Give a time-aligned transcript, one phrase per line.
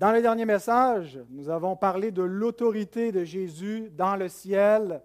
[0.00, 5.02] Dans le dernier message, nous avons parlé de l'autorité de Jésus dans le ciel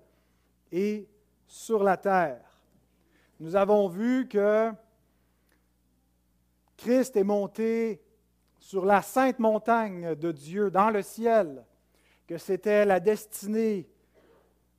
[0.72, 1.10] et
[1.48, 2.64] sur la terre.
[3.42, 4.72] Nous avons vu que
[6.78, 8.02] Christ est monté
[8.58, 11.66] sur la sainte montagne de Dieu dans le ciel,
[12.26, 13.90] que c'était la destinée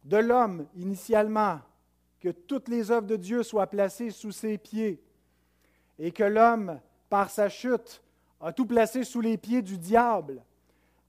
[0.05, 1.61] de l'homme initialement,
[2.21, 4.99] que toutes les œuvres de Dieu soient placées sous ses pieds,
[5.99, 8.03] et que l'homme, par sa chute,
[8.41, 10.43] a tout placé sous les pieds du diable,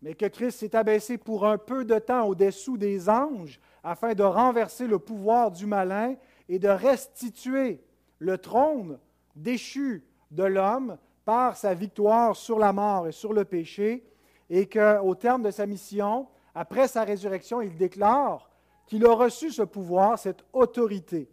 [0.01, 4.23] mais que Christ s'est abaissé pour un peu de temps au-dessous des anges afin de
[4.23, 6.15] renverser le pouvoir du malin
[6.49, 7.81] et de restituer
[8.19, 8.99] le trône
[9.35, 14.05] déchu de l'homme par sa victoire sur la mort et sur le péché,
[14.49, 18.49] et qu'au terme de sa mission, après sa résurrection, il déclare
[18.87, 21.27] qu'il a reçu ce pouvoir, cette autorité.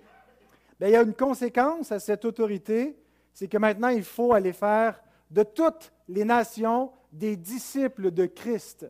[0.80, 2.96] il y a une conséquence à cette autorité,
[3.32, 5.00] c'est que maintenant il faut aller faire
[5.34, 8.88] de toutes les nations des disciples de Christ.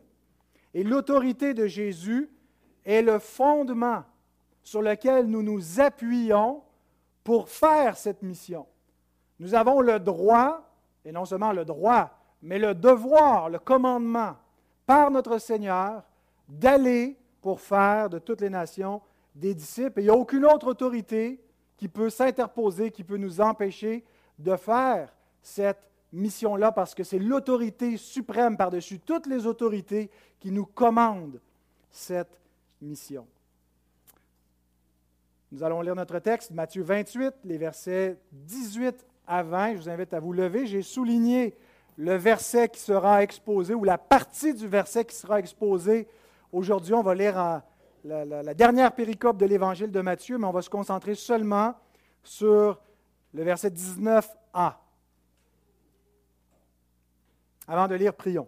[0.75, 2.29] Et l'autorité de Jésus
[2.85, 4.03] est le fondement
[4.61, 6.61] sur lequel nous nous appuyons
[7.23, 8.67] pour faire cette mission.
[9.39, 10.69] Nous avons le droit,
[11.03, 12.11] et non seulement le droit,
[12.43, 14.35] mais le devoir, le commandement
[14.85, 16.03] par notre Seigneur
[16.47, 19.01] d'aller pour faire de toutes les nations
[19.33, 19.99] des disciples.
[19.99, 21.43] Et il n'y a aucune autre autorité
[21.75, 24.05] qui peut s'interposer, qui peut nous empêcher
[24.37, 30.65] de faire cette mission-là, parce que c'est l'autorité suprême par-dessus toutes les autorités qui nous
[30.65, 31.39] commande
[31.91, 32.39] cette
[32.81, 33.27] mission.
[35.51, 39.75] Nous allons lire notre texte, Matthieu 28, les versets 18 à 20.
[39.75, 40.65] Je vous invite à vous lever.
[40.65, 41.55] J'ai souligné
[41.97, 46.07] le verset qui sera exposé, ou la partie du verset qui sera exposé.
[46.51, 47.61] Aujourd'hui, on va lire
[48.03, 51.73] la, la, dernière péricope de l'évangile de Matthieu, mais on va se concentrer seulement
[52.23, 52.79] sur
[53.33, 54.73] le verset 19a.
[57.67, 58.47] Avant de lire, prions.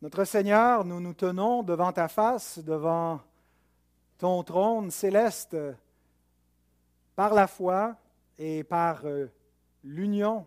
[0.00, 3.20] Notre Seigneur, nous nous tenons devant ta face, devant
[4.16, 5.56] ton trône céleste,
[7.16, 7.96] par la foi
[8.38, 9.26] et par euh,
[9.82, 10.46] l'union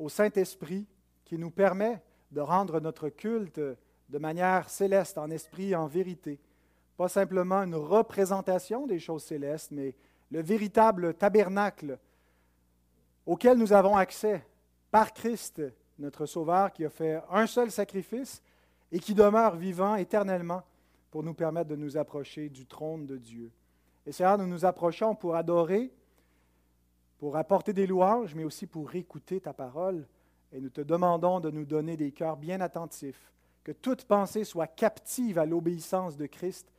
[0.00, 0.86] au Saint-Esprit
[1.24, 2.02] qui nous permet
[2.32, 6.40] de rendre notre culte de manière céleste, en esprit, en vérité.
[6.96, 9.94] Pas simplement une représentation des choses célestes, mais
[10.32, 11.98] le véritable tabernacle
[13.26, 14.44] auquel nous avons accès
[14.90, 15.62] par Christ,
[15.98, 18.42] notre Sauveur, qui a fait un seul sacrifice
[18.92, 20.62] et qui demeure vivant éternellement
[21.10, 23.50] pour nous permettre de nous approcher du trône de Dieu.
[24.06, 25.92] Et Seigneur, nous nous approchons pour adorer,
[27.18, 30.06] pour apporter des louanges, mais aussi pour écouter ta parole.
[30.52, 33.32] Et nous te demandons de nous donner des cœurs bien attentifs,
[33.62, 36.72] que toute pensée soit captive à l'obéissance de Christ,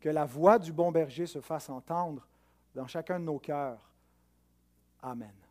[0.00, 2.26] que la voix du bon berger se fasse entendre
[2.74, 3.90] dans chacun de nos cœurs.
[5.02, 5.47] Amen.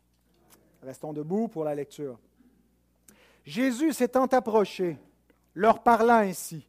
[0.82, 2.18] Restons debout pour la lecture.
[3.44, 4.98] Jésus s'étant approché,
[5.54, 6.66] leur parla ainsi.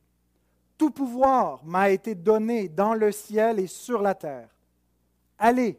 [0.77, 4.49] Tout pouvoir m'a été donné dans le ciel et sur la terre.
[5.37, 5.77] Allez,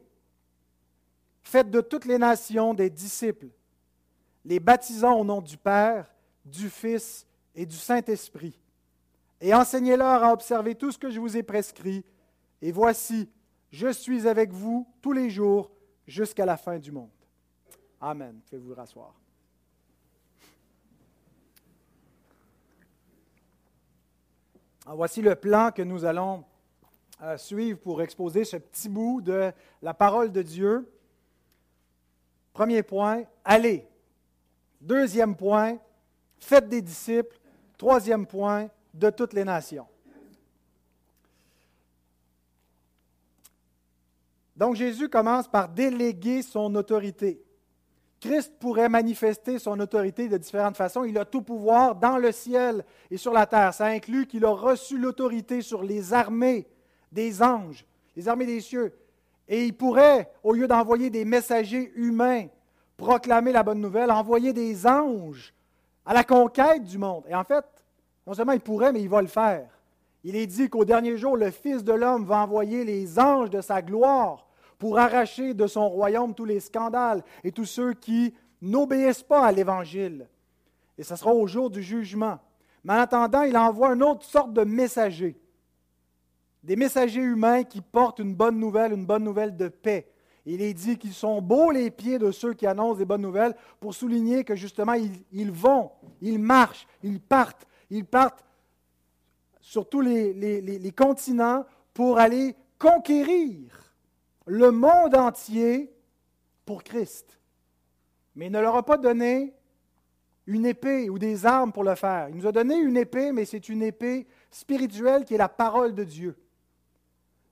[1.42, 3.48] faites de toutes les nations des disciples,
[4.44, 6.12] les baptisant au nom du Père,
[6.44, 8.58] du Fils et du Saint-Esprit,
[9.40, 12.04] et enseignez-leur à observer tout ce que je vous ai prescrit.
[12.60, 13.28] Et voici,
[13.70, 15.70] je suis avec vous tous les jours
[16.06, 17.08] jusqu'à la fin du monde.
[18.00, 18.40] Amen.
[18.46, 19.14] Faites-vous rasseoir?
[24.86, 26.44] voici le plan que nous allons
[27.22, 29.52] euh, suivre pour exposer ce petit bout de
[29.82, 30.90] la parole de Dieu.
[32.52, 33.86] Premier point, allez.
[34.80, 35.78] Deuxième point,
[36.38, 37.38] faites des disciples.
[37.78, 39.86] Troisième point, de toutes les nations.
[44.56, 47.40] Donc Jésus commence par déléguer son autorité.
[48.20, 51.04] Christ pourrait manifester son autorité de différentes façons.
[51.04, 53.72] Il a tout pouvoir dans le ciel et sur la terre.
[53.72, 56.68] Ça inclut qu'il a reçu l'autorité sur les armées
[57.10, 58.92] des anges, les armées des cieux.
[59.48, 62.46] Et il pourrait, au lieu d'envoyer des messagers humains,
[62.98, 65.54] proclamer la bonne nouvelle, envoyer des anges
[66.04, 67.24] à la conquête du monde.
[67.26, 67.64] Et en fait,
[68.26, 69.66] non seulement il pourrait, mais il va le faire.
[70.24, 73.62] Il est dit qu'au dernier jour, le Fils de l'homme va envoyer les anges de
[73.62, 74.46] sa gloire
[74.80, 79.52] pour arracher de son royaume tous les scandales et tous ceux qui n'obéissent pas à
[79.52, 80.26] l'Évangile.
[80.96, 82.38] Et ce sera au jour du jugement.
[82.82, 85.38] Mais en attendant, il envoie une autre sorte de messagers.
[86.62, 90.10] Des messagers humains qui portent une bonne nouvelle, une bonne nouvelle de paix.
[90.46, 93.92] Il dit qu'ils sont beaux les pieds de ceux qui annoncent des bonnes nouvelles pour
[93.92, 95.90] souligner que justement, ils, vont,
[96.22, 98.46] ils marchent, ils partent, ils partent
[99.60, 103.89] sur tous les continents pour aller conquérir
[104.50, 105.94] le monde entier
[106.66, 107.38] pour Christ.
[108.34, 109.54] mais il ne leur a pas donné
[110.46, 112.28] une épée ou des armes pour le faire.
[112.28, 115.94] Il nous a donné une épée, mais c'est une épée spirituelle qui est la parole
[115.94, 116.36] de Dieu.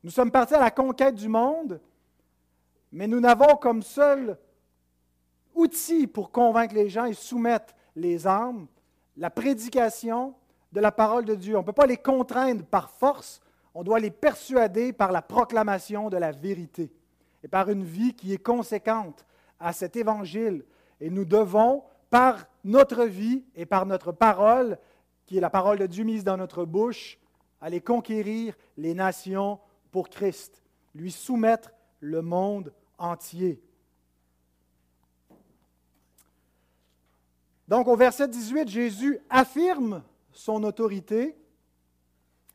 [0.02, 1.80] Nous sommes partis à la conquête du monde,
[2.90, 4.36] mais nous n'avons comme seul
[5.54, 8.66] outil pour convaincre les gens et soumettre les armes
[9.16, 10.34] la prédication
[10.72, 11.56] de la parole de Dieu.
[11.56, 13.40] On ne peut pas les contraindre par force,
[13.78, 16.90] on doit les persuader par la proclamation de la vérité
[17.44, 19.24] et par une vie qui est conséquente
[19.60, 20.64] à cet évangile.
[21.00, 24.78] Et nous devons, par notre vie et par notre parole,
[25.26, 27.20] qui est la parole de Dieu mise dans notre bouche,
[27.60, 29.60] aller conquérir les nations
[29.92, 30.60] pour Christ,
[30.92, 31.70] lui soumettre
[32.00, 33.62] le monde entier.
[37.68, 40.02] Donc au verset 18, Jésus affirme
[40.32, 41.36] son autorité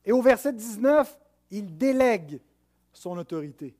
[0.05, 1.19] et au verset 19,
[1.51, 2.39] il délègue
[2.91, 3.75] son autorité.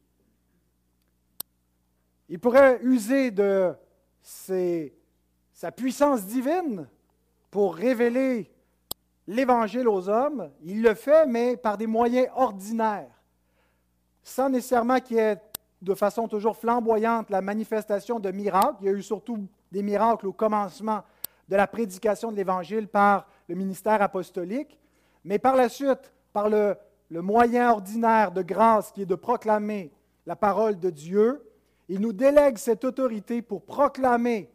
[2.30, 3.74] Il pourrait user de
[4.22, 6.88] sa puissance divine
[7.52, 8.52] pour révéler
[9.28, 10.50] l'Évangile aux hommes.
[10.62, 13.12] Il le fait, mais par des moyens ordinaires,
[14.24, 15.42] sans nécessairement qu'il y ait
[15.82, 18.78] de façon toujours flamboyante la manifestation de miracles.
[18.82, 21.04] Il y a eu surtout des miracles au commencement
[21.50, 24.80] de la prédication de l'Évangile par le ministère apostolique,
[25.26, 26.76] mais par la suite, par le,
[27.10, 29.92] moyen ordinaire de grâce qui est de proclamer
[30.26, 31.48] la parole de Dieu,
[31.88, 34.50] il nous délègue cette autorité pour proclamer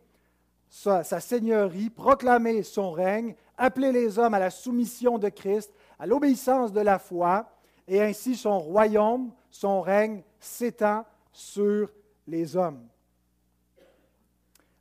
[0.69, 6.07] sa, sa, seigneurie, proclamer son règne, appeler les hommes à la soumission de Christ, à
[6.07, 7.49] l'obéissance de la foi,
[7.87, 11.91] et ainsi son royaume, son règne s'étend sur
[12.27, 12.87] les hommes.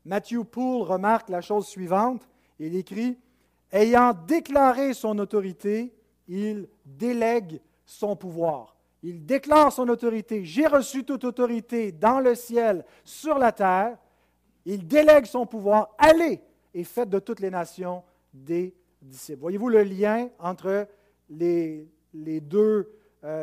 [0.07, 2.27] Matthew Poole remarque la chose suivante.
[2.59, 3.17] Il écrit
[3.71, 5.93] Ayant déclaré son autorité,
[6.27, 8.75] il délègue son pouvoir.
[9.03, 10.43] Il déclare son autorité.
[10.43, 13.97] J'ai reçu toute autorité dans le ciel, sur la terre.
[14.65, 15.93] Il délègue son pouvoir.
[15.97, 16.41] Allez
[16.73, 18.03] et faites de toutes les nations
[18.33, 19.41] des disciples.
[19.41, 20.87] Voyez-vous le lien entre
[21.41, 21.85] euh,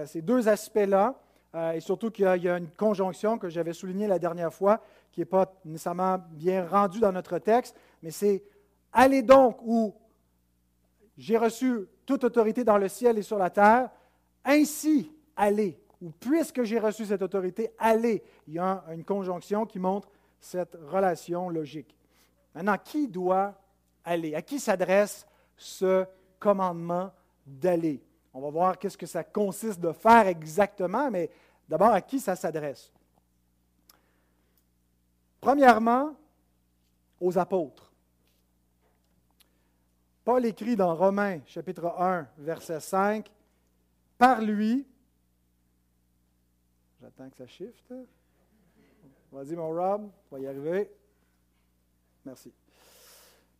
[0.07, 1.15] ces deux aspects-là?
[1.55, 4.81] Euh, et surtout qu'il y, a une conjonction que j'avais soulignée la dernière fois,
[5.13, 8.43] qui n'est pas nécessairement bien rendue dans notre texte, mais c'est
[8.97, 9.93] Allez donc où
[11.17, 13.91] j'ai reçu toute autorité dans le ciel et sur la terre,
[14.45, 18.23] ainsi allez, ou puisque j'ai reçu cette autorité, allez.
[18.47, 20.09] Il y a une conjonction qui montre
[20.41, 21.97] cette relation logique.
[22.55, 23.55] Maintenant, qui doit
[24.05, 24.35] aller?
[24.35, 25.27] À qui s'adresse
[25.57, 26.05] ce
[26.39, 27.11] commandement
[27.47, 28.03] d'aller?
[28.33, 31.31] On va voir qu'est-ce que ça consiste de faire exactement, mais
[31.69, 32.93] d'abord, à qui ça s'adresse?
[35.41, 36.15] Premièrement,
[37.21, 37.94] aux apôtres.
[40.25, 43.31] Paul écrit dans Romains chapitre 1, verset 5,
[44.17, 44.87] Par lui,
[46.99, 47.93] j'attends que ça shift.
[49.31, 50.91] Vas-y mon Rob, on va y arriver.
[52.25, 52.51] Merci.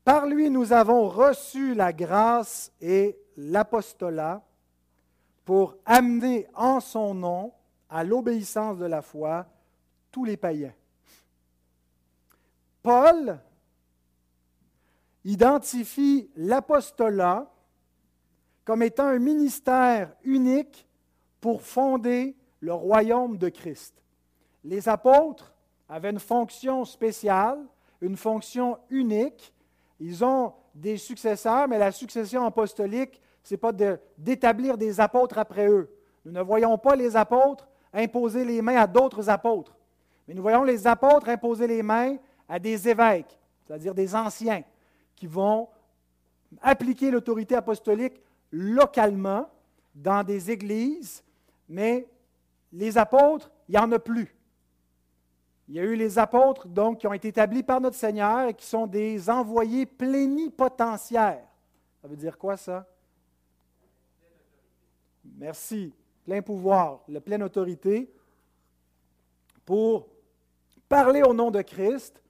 [0.05, 4.43] Par lui, nous avons reçu la grâce et l'apostolat
[5.45, 7.53] pour amener en son nom
[7.91, 9.47] à l'obéissance de la foi
[10.11, 10.75] tous les païens.
[12.83, 13.39] Paul
[15.25, 17.51] identifie l'apostolat
[18.65, 20.87] comme étant un ministère unique
[21.41, 24.03] pour fonder le royaume de Christ.
[24.65, 25.55] Les apôtres
[25.89, 27.59] avaient une fonction spéciale,
[28.01, 29.53] une fonction unique.
[30.01, 33.73] Ils ont des successeurs, mais la succession apostolique, ce n'est pas
[34.17, 35.91] d'établir des apôtres après eux.
[36.25, 39.77] Nous ne voyons pas les apôtres imposer les mains à d'autres apôtres,
[40.27, 42.17] mais nous voyons les apôtres imposer les mains
[42.49, 44.63] à des évêques, c'est-à-dire des anciens,
[45.17, 45.69] qui vont
[46.61, 49.49] appliquer l'autorité apostolique localement
[49.95, 51.23] dans des églises,
[51.69, 52.07] mais
[52.73, 54.35] les apôtres, il n'y en a plus.
[55.69, 58.55] Il y a eu les apôtres donc qui ont été établis par notre Seigneur et
[58.55, 61.47] qui sont des envoyés plénipotentiaires.
[62.03, 62.87] Ça veut dire quoi ça?
[65.25, 65.93] Merci.
[66.25, 68.11] Plein pouvoir, la pleine autorité
[69.65, 70.09] pour
[70.89, 72.23] parler au nom de Christ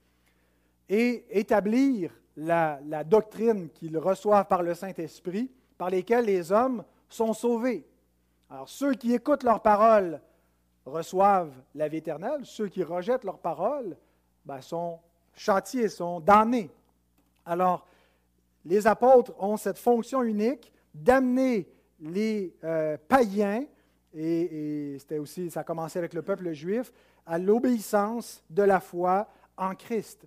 [0.87, 7.85] et établir la, doctrine qu'ils reçoivent par le Saint-Esprit, par lesquelles les hommes sont sauvés.
[8.49, 10.21] Alors ceux qui écoutent leur parole
[10.85, 13.97] reçoivent la vie éternelle, ceux qui rejettent leur parole
[14.45, 14.99] ben, sont
[15.33, 16.69] châtiés, sont damnés.
[17.45, 17.87] Alors,
[18.63, 21.67] les apôtres ont cette fonction unique d'amener
[21.99, 23.65] les euh, païens,
[24.13, 26.91] et, et c'était aussi, ça a commencé avec le peuple juif,
[27.25, 29.27] à l'obéissance de la foi
[29.57, 30.25] en Christ.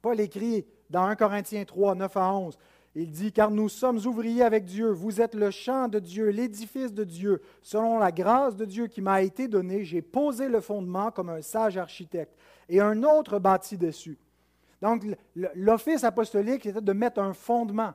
[0.00, 2.58] Paul écrit dans 1 Corinthiens 3, 9 à 11,
[2.94, 6.92] il dit, car nous sommes ouvriers avec Dieu, vous êtes le champ de Dieu, l'édifice
[6.92, 7.42] de Dieu.
[7.62, 11.42] Selon la grâce de Dieu qui m'a été donnée, j'ai posé le fondement comme un
[11.42, 12.34] sage architecte,
[12.68, 14.18] et un autre bâti dessus.
[14.82, 15.04] Donc,
[15.54, 17.94] l'office apostolique, c'était de mettre un fondement,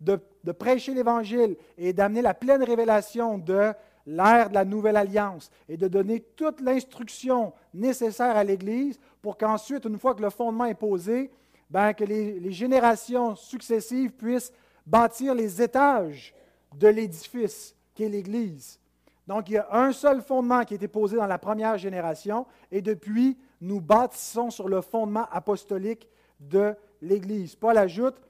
[0.00, 3.72] de, de prêcher l'Évangile et d'amener la pleine révélation de
[4.06, 9.84] l'ère de la nouvelle alliance et de donner toute l'instruction nécessaire à l'Église pour qu'ensuite,
[9.84, 11.30] une fois que le fondement est posé,
[11.70, 14.52] ben, que les, générations successives puissent
[14.86, 16.34] bâtir les étages
[16.74, 18.80] de l'édifice qu'est l'Église.
[19.26, 22.46] Donc, il y a un seul fondement qui a été posé dans la première génération,
[22.72, 26.08] et depuis, nous bâtissons sur le fondement apostolique
[26.40, 27.54] de l'Église.
[27.54, 28.20] Paul ajoute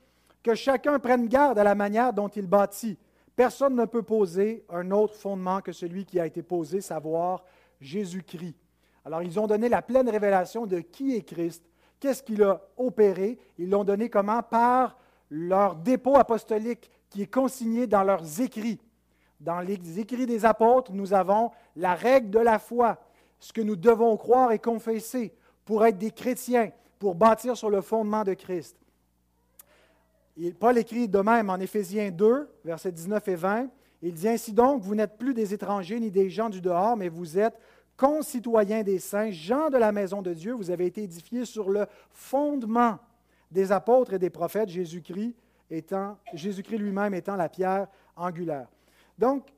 [0.43, 2.99] que chacun prenne garde à la manière dont il bâtit.
[3.37, 7.45] Personne ne peut poser un autre fondement que celui qui a été posé, savoir
[7.81, 8.57] Jésus-Christ.
[9.05, 11.65] Alors, ils ont donné la pleine révélation de qui est Christ,
[12.01, 13.39] qu'est-ce qu'il a opéré?
[13.59, 14.43] Ils l'ont donné comment?
[14.43, 14.99] Par
[15.31, 18.81] leur dépôt apostolique qui est consigné dans leurs écrits.
[19.39, 22.99] Dans les écrits des apôtres, nous avons la règle de la foi,
[23.39, 25.33] ce que nous devons croire et confesser
[25.65, 28.77] pour être des chrétiens, pour bâtir sur le fondement de Christ.
[30.59, 33.69] Paul écrit de même en Éphésiens 2, versets 19 et 20.
[34.03, 37.09] Il dit ainsi donc, vous n'êtes plus des étrangers ni des gens du dehors, mais
[37.09, 37.59] vous êtes
[38.01, 40.55] concitoyens des saints, gens de la maison de Dieu.
[40.55, 42.99] Vous avez été édifiés sur le fondement
[43.51, 45.35] des apôtres et des prophètes, Jésus-Christ
[45.71, 48.69] étant Jésus-Christ lui-même étant la pierre angulaire.
[49.19, 49.53] Donc,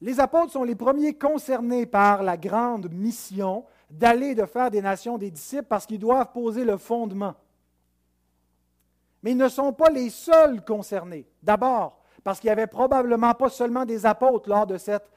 [0.00, 5.16] les apôtres sont les premiers concernés par la grande mission d'aller de faire des nations
[5.16, 7.34] des disciples parce qu'ils doivent poser le fondement.
[9.22, 11.26] Mais ils ne sont pas les seuls concernés.
[11.42, 15.08] D'abord, parce qu'il n'y avait probablement pas seulement des apôtres lors de cette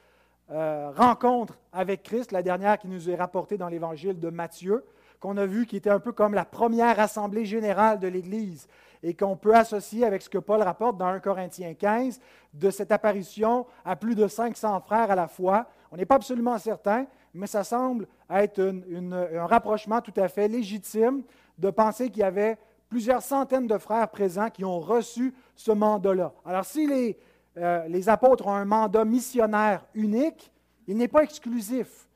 [0.52, 4.84] euh, rencontre avec Christ, la dernière qui nous est rapportée dans l'évangile de Matthieu,
[5.18, 8.68] qu'on a vu qui était un peu comme la première assemblée générale de l'Église
[9.02, 12.20] et qu'on peut associer avec ce que Paul rapporte dans 1 Corinthiens 15
[12.52, 15.66] de cette apparition à plus de 500 frères à la fois.
[15.90, 21.22] On n'est pas absolument certain, mais ça semble être un rapprochement tout à fait légitime
[21.58, 22.58] de penser qu'il y avait
[22.90, 26.34] plusieurs centaines de frères présents qui ont reçu ce mandat-là.
[26.44, 27.18] Alors, si les,
[27.56, 30.52] euh, les apôtres ont un mandat missionnaire unique,
[30.86, 32.08] il n'est pas exclusif.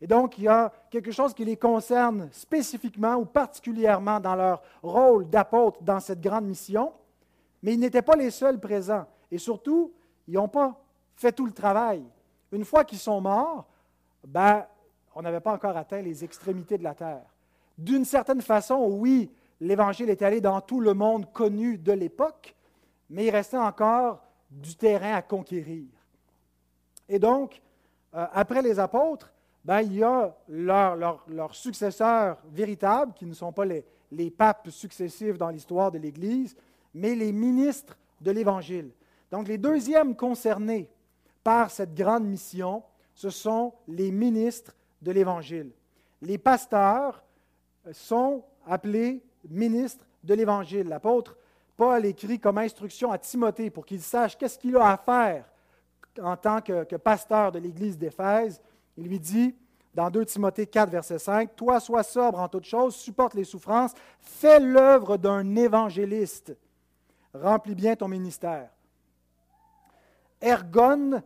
[0.00, 4.62] Et donc, il y a quelque chose qui les concerne spécifiquement ou particulièrement dans leur
[4.82, 6.92] rôle d'apôtre dans cette grande mission,
[7.62, 9.06] mais ils n'étaient pas les seuls présents.
[9.30, 9.92] Et surtout,
[10.26, 10.76] ils n'ont pas
[11.14, 12.02] fait tout le travail.
[12.50, 13.64] Une fois qu'ils sont morts,
[14.26, 14.66] ben,
[15.14, 17.24] on n'avait pas encore atteint les extrémités de la terre.
[17.78, 19.30] D'une certaine façon, oui,
[19.60, 22.54] l'Évangile est allé dans tout le monde connu de l'époque,
[23.08, 24.20] mais il restait encore
[24.60, 25.86] du terrain à conquérir.
[27.08, 27.60] Et donc,
[28.14, 29.32] euh, après les apôtres,
[29.64, 35.38] ben, il y a leurs successeurs véritables, qui ne sont pas les, les papes successifs
[35.38, 36.56] dans l'histoire de l'Église,
[36.94, 38.90] mais les ministres de l'Évangile.
[39.30, 40.88] Donc, les deuxièmes concernés
[41.42, 42.82] par cette grande mission,
[43.14, 45.70] ce sont les ministres de l'Évangile.
[46.20, 47.24] Les pasteurs
[47.92, 50.88] sont appelés ministre de l'Évangile.
[50.88, 51.36] L'apôtre
[51.76, 55.44] Paul écrit comme instruction à Timothée pour qu'il sache qu'est-ce qu'il a à faire
[56.20, 58.60] en tant que, pasteur de l'Église d'Éphèse.
[58.96, 59.56] Il lui dit,
[59.94, 63.94] dans 2 Timothée 4, verset 5, Toi, sois sobre en toutes choses, supporte les souffrances,
[64.20, 66.54] fais l'œuvre d'un évangéliste,
[67.34, 68.70] remplis bien ton ministère.
[70.40, 71.22] Ergon,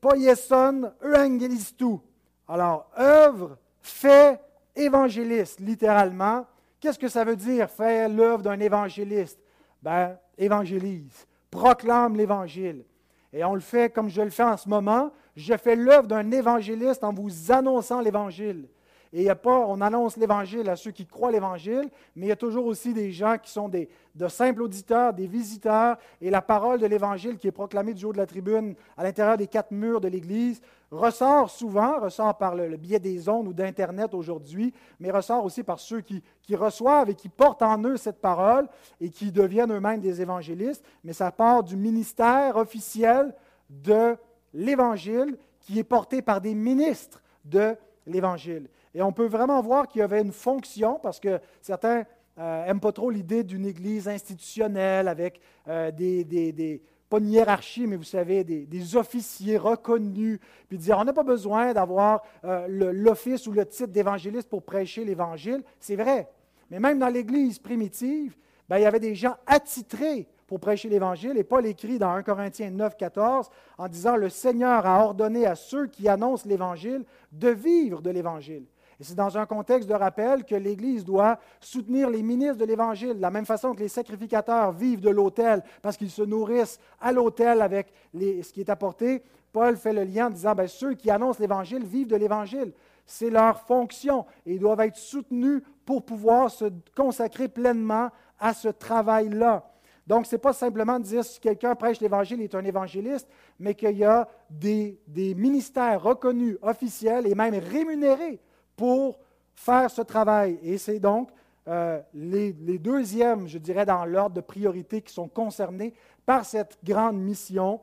[0.00, 2.02] poieson, euangelistou.
[2.48, 4.40] Alors, œuvre, fait,
[4.74, 6.46] évangéliste, littéralement,
[6.80, 9.40] Qu'est-ce que ça veut dire faire l'œuvre d'un évangéliste?
[9.82, 12.84] Ben, évangélise, proclame l'Évangile.
[13.32, 15.10] Et on le fait comme je le fais en ce moment.
[15.34, 18.68] Je fais l'œuvre d'un évangéliste en vous annonçant l'Évangile.
[19.16, 22.32] Et il a pas, on annonce l'Évangile à ceux qui croient l'Évangile, mais il y
[22.32, 26.42] a toujours aussi des gens qui sont des, de simples auditeurs, des visiteurs, et la
[26.42, 29.70] parole de l'Évangile qui est proclamée du haut de la tribune à l'intérieur des quatre
[29.70, 35.10] murs de l'Église ressort souvent, ressort par le, biais des ondes ou d'Internet aujourd'hui, mais
[35.10, 38.68] ressort aussi par ceux qui, qui, reçoivent et qui portent en eux cette parole
[39.00, 43.34] et qui deviennent eux-mêmes des évangélistes, mais ça part du ministère officiel
[43.70, 44.14] de
[44.52, 47.74] l'Évangile qui est porté par des ministres de
[48.06, 48.68] l'Évangile.
[48.96, 52.06] Et on peut vraiment voir qu'il y avait une fonction, parce que certains
[52.38, 55.38] n'aiment euh, pas trop l'idée d'une Église institutionnelle avec
[55.68, 61.12] euh, des, pas une hiérarchie, mais vous savez, des, officiers reconnus, puis dire on n'a
[61.12, 65.62] pas besoin d'avoir euh, l'office ou le titre d'évangéliste pour prêcher l'Évangile.
[65.78, 66.30] C'est vrai.
[66.70, 68.34] Mais même dans l'Église primitive,
[68.66, 71.36] ben, il y avait des gens attitrés pour prêcher l'Évangile.
[71.36, 75.54] Et Paul écrit dans 1 Corinthiens 9, 14 en disant Le Seigneur a ordonné à
[75.54, 78.64] ceux qui annoncent l'Évangile de vivre de l'Évangile.
[78.98, 83.14] Et c'est dans un contexte de rappel que l'Église doit soutenir les ministres de l'Évangile,
[83.14, 87.12] de la même façon que les sacrificateurs vivent de l'autel parce qu'ils se nourrissent à
[87.12, 89.22] l'autel avec ce qui est apporté.
[89.52, 92.72] Paul fait le lien en disant, ben, ceux qui annoncent l'Évangile vivent de l'Évangile.
[93.04, 98.68] C'est leur fonction et ils doivent être soutenus pour pouvoir se consacrer pleinement à ce
[98.68, 99.64] travail-là.
[100.06, 103.28] Donc, ce n'est pas simplement de dire si quelqu'un prêche l'Évangile, il est un évangéliste,
[103.58, 104.98] mais qu'il y a des,
[105.36, 108.40] ministères reconnus, officiels et même rémunérés
[108.76, 109.18] pour
[109.54, 110.58] faire ce travail.
[110.62, 111.30] Et c'est donc
[111.68, 116.78] euh, les, les, deuxièmes, je dirais, dans l'ordre de priorité qui sont concernés par cette
[116.84, 117.80] grande mission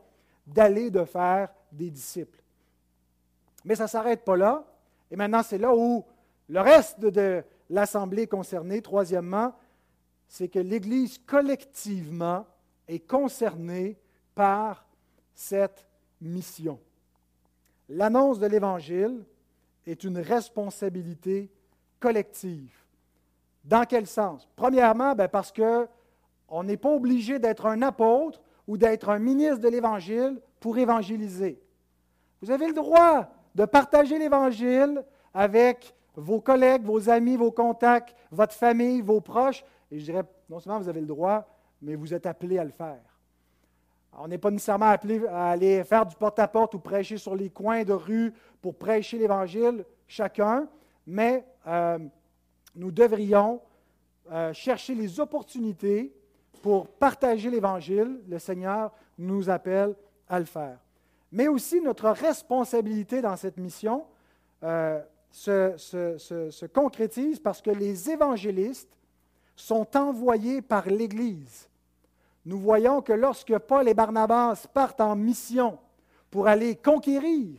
[0.48, 2.42] d'aller de faire des disciples.
[3.66, 4.64] Mais ça ne s'arrête pas là.
[5.12, 6.06] Et maintenant, c'est là où
[6.50, 9.54] le reste de l'Assemblée concernée, troisièmement,
[10.28, 12.46] c'est que l'Église collectivement
[12.88, 13.98] est concernée
[14.36, 14.86] par
[15.34, 15.86] cette
[16.22, 16.80] mission.
[17.90, 19.26] L'annonce de l'Évangile
[19.86, 21.52] est une responsabilité
[22.00, 22.74] collective.
[23.64, 24.48] Dans quel sens?
[24.56, 29.70] Premièrement, ben, parce qu'on n'est pas obligé d'être un apôtre ou d'être un ministre de
[29.70, 31.62] l'Évangile pour évangéliser.
[32.42, 38.54] Vous avez le droit de partager l'Évangile avec vos collègues, vos amis, vos contacts, votre
[38.54, 39.64] famille, vos proches.
[39.92, 41.48] Et je dirais, non seulement vous avez le droit,
[41.82, 43.02] mais vous êtes appelé à le faire.
[44.20, 47.84] On n'est pas nécessairement appelé à aller faire du porte-à-porte ou prêcher sur les coins
[47.84, 50.68] de rue pour prêcher l'Évangile, chacun,
[51.08, 51.98] mais euh,
[52.76, 53.60] nous devrions
[54.32, 56.14] euh, chercher les opportunités
[56.62, 58.22] pour partager l'Évangile.
[58.28, 59.96] Le Seigneur nous appelle
[60.30, 60.78] à le faire.
[61.32, 64.06] Mais aussi notre responsabilité dans cette mission
[64.64, 65.02] euh,
[65.32, 68.96] se, se, concrétise parce que les évangélistes
[69.56, 71.68] sont envoyés par l'Église.
[72.46, 75.78] Nous voyons que lorsque Paul et Barnabas partent en mission
[76.30, 77.52] pour aller conquérir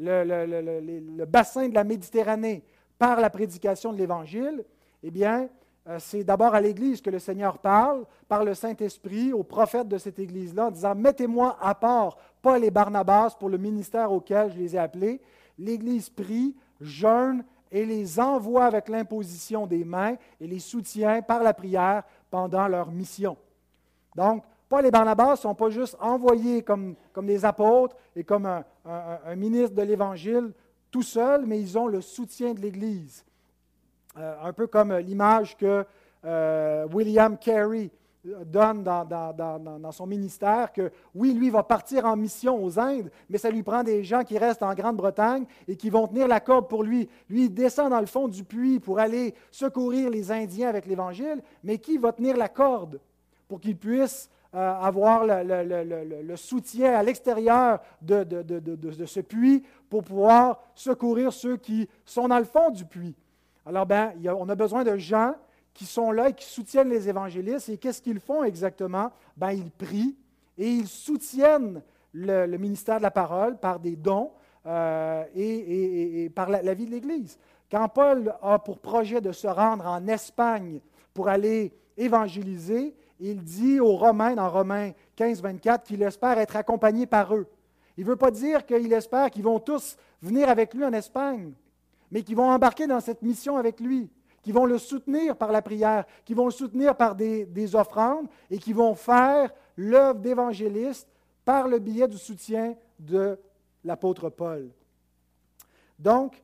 [0.00, 2.64] le, bassin de la Méditerranée
[2.98, 4.64] par la prédication de l'Évangile,
[5.02, 5.48] eh bien,
[5.88, 9.98] euh, c'est d'abord à l'Église que le Seigneur parle, par le Saint-Esprit, aux prophètes de
[9.98, 14.58] cette Église-là, en disant, mettez-moi à part Paul et Barnabas pour le ministère auquel je
[14.58, 15.20] les ai appelés.
[15.58, 21.54] L'Église prie, jeûne et les envoie avec l'imposition des mains et les soutient par la
[21.54, 23.36] prière pendant leur mission.
[24.14, 28.46] Donc, Paul et Barnabas ne sont pas juste envoyés comme, comme des apôtres et comme
[28.46, 30.52] un, ministre de l'Évangile
[30.90, 33.24] tout seuls, mais ils ont le soutien de l'Église.
[34.18, 35.84] Euh, un peu comme l'image que
[36.24, 37.90] euh, William Carey
[38.24, 43.50] donne dans, son ministère, que oui, lui va partir en mission aux Indes, mais ça
[43.50, 46.84] lui prend des gens qui restent en Grande-Bretagne et qui vont tenir la corde pour
[46.84, 47.08] lui.
[47.28, 51.42] Lui, il descend dans le fond du puits pour aller secourir les Indiens avec l'Évangile,
[51.64, 53.00] mais qui va tenir la corde?
[53.52, 60.58] Pour qu'il puisse euh, avoir le, soutien à l'extérieur de, de, ce puits pour pouvoir
[60.74, 63.14] secourir ceux qui sont dans le fond du puits.
[63.66, 65.34] Alors, ben, on a besoin de gens
[65.74, 67.68] qui sont là et qui soutiennent les évangélistes.
[67.68, 69.10] Et qu'est-ce qu'ils font exactement?
[69.36, 70.16] Ben, ils prient
[70.56, 71.82] et ils soutiennent
[72.14, 74.30] le, ministère de la parole par des dons
[74.64, 77.38] euh, et, par la, vie de l'Église.
[77.70, 80.80] Quand Paul a pour projet de se rendre en Espagne
[81.12, 82.94] pour aller évangéliser,
[83.30, 87.46] il dit aux Romains, dans Romains 15, 24, qu'il espère être accompagné par eux.
[87.96, 91.52] Il ne veut pas dire qu'il espère qu'ils vont tous venir avec lui en Espagne
[92.12, 94.10] mais qui vont embarquer dans cette mission avec lui,
[94.42, 98.58] qui vont le soutenir par la prière, qui vont le soutenir par des, offrandes et
[98.58, 101.08] qui vont faire l'œuvre d'évangéliste
[101.44, 103.38] par le biais du soutien de
[103.82, 104.70] l'apôtre Paul.
[105.98, 106.40] Donc,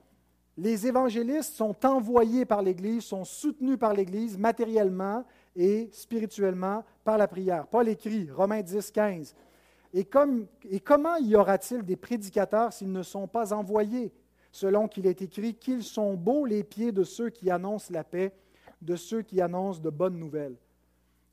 [0.56, 5.24] les évangélistes sont envoyés par l'Église, sont soutenus par l'Église matériellement
[5.58, 7.66] et spirituellement par la prière.
[7.66, 9.34] Paul écrit, Romains 10, 15,
[9.92, 14.12] et, comme, et comment y aura-t-il des prédicateurs s'ils ne sont pas envoyés
[14.52, 18.32] selon qu'il est écrit, qu'ils sont beaux les pieds de ceux qui annoncent la paix,
[18.80, 20.56] de ceux qui annoncent de bonnes nouvelles.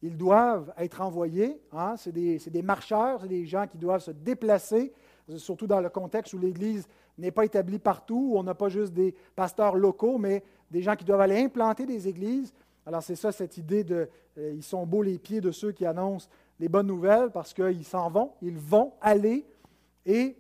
[0.02, 4.12] Ils doivent être envoyés, hein, c'est des, des, marcheurs, c'est des gens qui doivent se
[4.12, 4.92] déplacer,
[5.38, 8.94] surtout dans le contexte où l'Église n'est pas établie partout, où on n'a pas juste
[8.94, 12.54] des pasteurs locaux, mais des gens qui doivent aller implanter des églises.
[12.86, 15.86] Alors c'est ça cette idée de euh, ils sont beaux les pieds de ceux qui
[15.86, 16.28] annoncent
[16.60, 19.46] les bonnes nouvelles parce qu'ils s'en vont, ils vont aller
[20.06, 20.36] et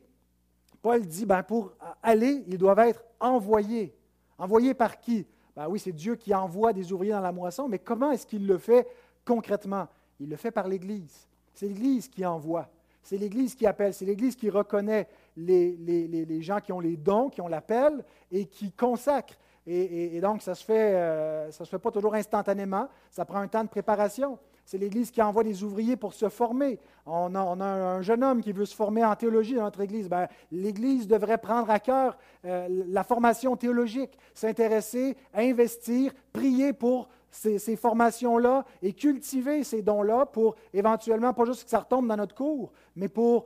[0.81, 3.95] Paul dit, ben pour aller, ils doivent être envoyés.
[4.37, 5.25] Envoyés par qui?
[5.55, 8.45] Ben Oui, c'est Dieu qui envoie des ouvriers dans la moisson, mais comment est-ce qu'il
[8.45, 8.87] le fait
[9.25, 9.87] concrètement?
[10.19, 11.27] Il le fait par l'Église.
[11.55, 12.69] C'est l'Église qui envoie.
[13.01, 13.95] C'est l'Église qui appelle.
[13.95, 18.45] C'est l'Église qui reconnaît les, les, gens qui ont les dons, qui ont l'appel et
[18.45, 19.39] qui consacrent.
[19.67, 22.87] Et, donc, ça ne se, fait, euh, ça se fait pas toujours instantanément.
[23.09, 24.37] Ça prend un temps de préparation.
[24.63, 26.79] C'est l'Église qui envoie des ouvriers pour se former.
[27.05, 30.07] On a, un jeune homme qui veut se former en théologie dans notre Église.
[30.07, 37.59] Ben, L'Église devrait prendre à cœur euh, la formation théologique, s'intéresser, investir, prier pour ces,
[37.59, 42.35] ces formations-là et cultiver ces dons-là pour éventuellement, pas juste que ça retombe dans notre
[42.35, 43.45] cours, mais pour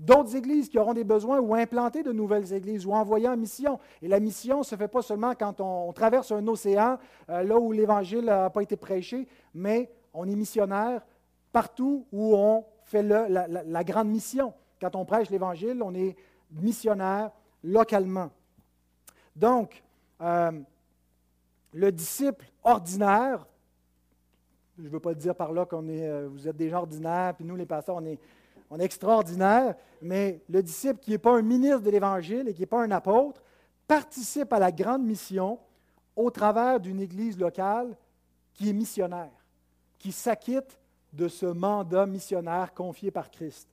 [0.00, 3.78] d'autres églises qui auront des besoins ou implanter de nouvelles églises ou envoyer en mission.
[4.00, 7.58] Et la mission ne se fait pas seulement quand on, traverse un océan, euh, là
[7.58, 11.02] où l'Évangile n'a pas été prêché, mais on est missionnaire
[11.52, 14.54] partout où on fait la, grande mission.
[14.80, 16.16] Quand on prêche l'Évangile, on est
[16.50, 17.30] missionnaire
[17.62, 18.30] localement.
[19.36, 19.82] Donc,
[20.22, 20.50] euh,
[21.74, 23.46] le disciple ordinaire,
[24.78, 27.34] je ne veux pas dire par là qu'on est, euh, vous êtes des gens ordinaires,
[27.34, 28.18] puis nous, les pasteurs, on est,
[28.70, 32.60] on est extraordinaire, mais le disciple qui n'est pas un ministre de l'Évangile et qui
[32.60, 33.42] n'est pas un apôtre
[33.86, 35.58] participe à la grande mission
[36.14, 37.96] au travers d'une église locale
[38.54, 39.32] qui est missionnaire,
[39.98, 40.78] qui s'acquitte
[41.12, 43.68] de ce mandat missionnaire confié par Christ.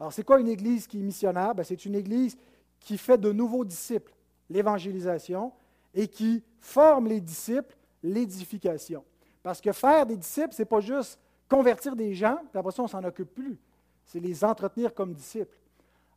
[0.00, 1.54] Alors, c'est quoi une église qui est missionnaire?
[1.54, 2.36] Ben, c'est une église
[2.80, 4.12] qui fait de nouveaux disciples,
[4.48, 5.52] l'évangélisation,
[5.92, 9.04] et qui forme les disciples, l'édification.
[9.42, 11.18] Parce que faire des disciples, ce n'est pas juste
[11.48, 13.58] convertir des gens, puis après ça, on ne s'en occupe plus.
[14.06, 15.56] C'est les entretenir comme disciples.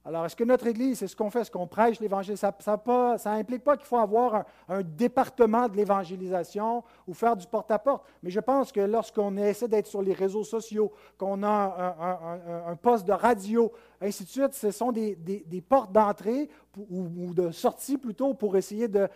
[0.08, 2.38] Alors, est-ce que notre Église, c'est ce qu'on fait, est-ce qu'on prêche l'Évangile?
[2.38, 2.54] Ça
[3.26, 8.06] n'implique pas, qu'il faut avoir un, département de l'évangélisation ou faire du porte-à-porte.
[8.24, 13.06] Mais je pense que lorsqu'on essaie d'être sur les réseaux sociaux, qu'on a un, poste
[13.06, 13.70] de radio,
[14.00, 15.18] ainsi de suite, ce sont des,
[15.68, 16.50] portes d'entrée
[16.90, 19.10] ou, de sortie plutôt pour essayer de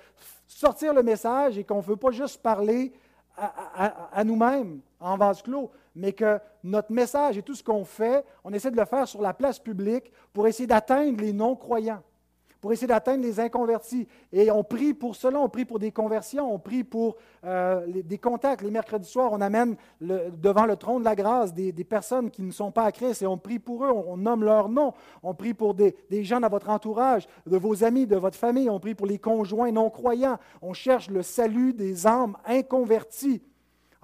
[0.46, 2.92] sortir le message et qu'on ne veut pas juste parler
[3.38, 8.54] à nous-mêmes en vase clos, mais que notre message et tout ce qu'on fait, on
[8.54, 12.02] essaie de le faire sur la place publique pour essayer d'atteindre les non-croyants,
[12.62, 14.08] pour essayer d'atteindre les inconvertis.
[14.32, 18.20] Et on prie pour cela, on prie pour des conversions, on prie pour euh, des
[18.20, 18.62] contacts.
[18.62, 22.52] Les mercredis soirs, on amène devant le trône de la grâce des, personnes qui ne
[22.52, 24.94] sont pas à Christ et on prie pour eux, on, nomme leur nom.
[25.24, 28.70] On prie pour des, des gens dans votre entourage, de vos amis, de votre famille.
[28.70, 30.38] On prie pour les conjoints non-croyants.
[30.62, 33.42] On cherche le salut des âmes inconverties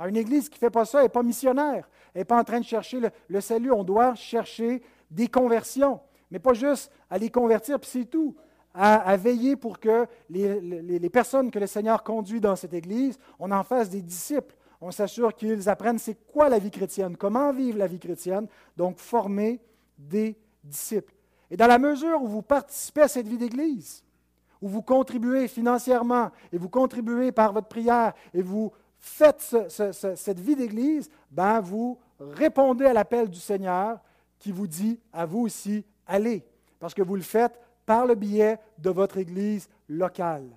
[0.05, 2.59] une église qui ne fait pas ça n'est pas missionnaire, elle n'est pas en train
[2.59, 3.71] de chercher le, salut.
[3.71, 8.35] On doit chercher des conversions, mais pas juste à les convertir, puis c'est tout.
[8.79, 13.49] À, veiller pour que les, les, personnes que le Seigneur conduit dans cette église, on
[13.49, 14.55] en fasse des disciples.
[14.79, 18.99] On s'assure qu'ils apprennent c'est quoi la vie chrétienne, comment vivre la vie chrétienne, donc
[18.99, 19.59] former
[19.97, 21.11] des disciples.
[21.49, 24.03] Et dans la mesure où vous participez à cette vie d'église,
[24.61, 28.71] où vous contribuez financièrement et vous contribuez par votre prière et vous
[29.07, 33.99] faites cette vie d'Église, ben vous répondez à l'appel du Seigneur
[34.39, 36.45] qui vous dit à vous aussi, allez,
[36.79, 40.47] parce que vous le faites par le biais de votre Église locale.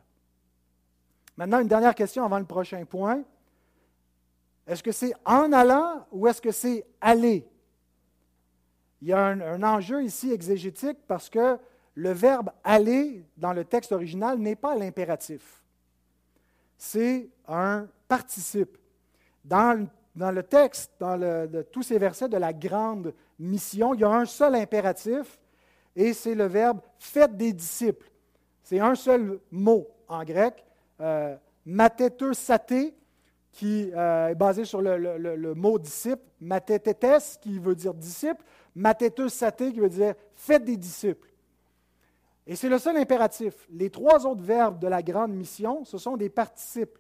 [1.36, 3.22] Maintenant, une dernière question avant le prochain point.
[4.66, 7.48] Est-ce que c'est en allant ou est-ce que c'est aller?
[9.00, 11.58] Il y a un, un, enjeu ici exégétique parce que
[11.94, 15.62] le verbe aller dans le texte original n'est pas l'impératif.
[16.82, 18.78] C'est un participe.
[19.44, 24.24] Dans, le texte, dans tous ces versets de la grande mission, il y a un
[24.24, 25.38] seul impératif
[25.94, 28.10] et c'est le verbe faites des disciples.
[28.62, 30.64] C'est un seul mot en grec,
[31.02, 31.36] euh,
[32.32, 32.94] saté,
[33.52, 38.42] qui euh, est basé sur le, mot disciple, mathetetes, qui veut dire disciple,
[38.74, 41.29] matheteus saté, qui veut dire faites des disciples.
[42.50, 43.54] Et c'est le seul impératif.
[43.70, 46.98] Les trois autres verbes de la grande mission, ce sont des participes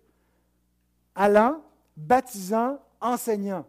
[1.12, 1.60] allant,
[1.96, 3.66] baptisant, enseignant.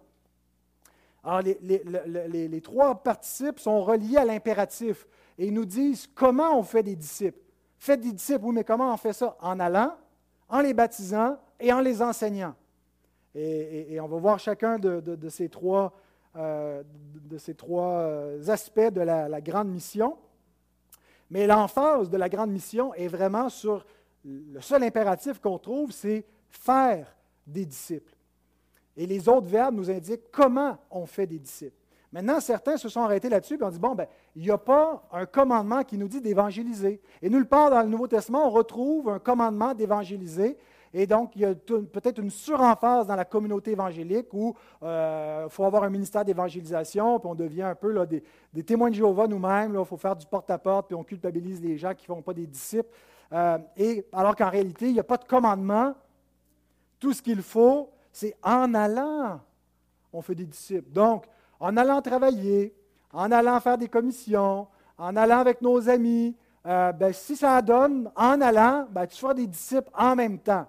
[1.23, 5.07] Alors, les, trois participes sont reliés à l'impératif
[5.39, 7.41] et ils nous disent comment on fait des disciples.
[7.79, 9.35] Faites des disciples, oui, mais comment on fait ça?
[9.41, 9.95] En allant,
[10.49, 12.53] en les baptisant et en les enseignant.
[13.33, 15.93] Et, on va voir chacun de, ces trois,
[16.35, 16.83] euh,
[17.33, 20.15] euh, aspects de la grande mission.
[21.31, 23.85] Mais l'emphase de la grande mission est vraiment sur
[24.25, 27.15] le seul impératif qu'on trouve, c'est faire
[27.47, 28.13] des disciples.
[28.97, 31.77] Et les autres verbes nous indiquent comment on fait des disciples.
[32.11, 35.07] Maintenant, certains se sont arrêtés là-dessus et ont dit, bon, ben, il n'y a pas
[35.13, 37.01] un commandement qui nous dit d'évangéliser.
[37.21, 40.57] Et nulle part dans le Nouveau Testament, on retrouve un commandement d'évangéliser.
[40.93, 45.49] Et donc, il y a peut-être une suremphase dans la communauté évangélique où il euh,
[45.49, 49.75] faut avoir un ministère d'évangélisation, puis on devient un peu des, témoins de Jéhovah nous-mêmes.
[49.79, 52.45] Il faut faire du porte-à-porte, puis on culpabilise les gens qui ne font pas des
[52.45, 52.89] disciples.
[53.31, 55.93] Euh, et, alors qu'en réalité, il n'y a pas de commandement
[56.99, 59.39] tout ce qu'il faut, c'est en allant,
[60.11, 60.91] on fait des disciples.
[60.91, 61.25] Donc,
[61.59, 62.75] en allant travailler,
[63.13, 68.11] en allant faire des commissions, en allant avec nos amis, euh, ben, si ça donne
[68.15, 70.67] en allant, ben, tu feras des disciples en même temps.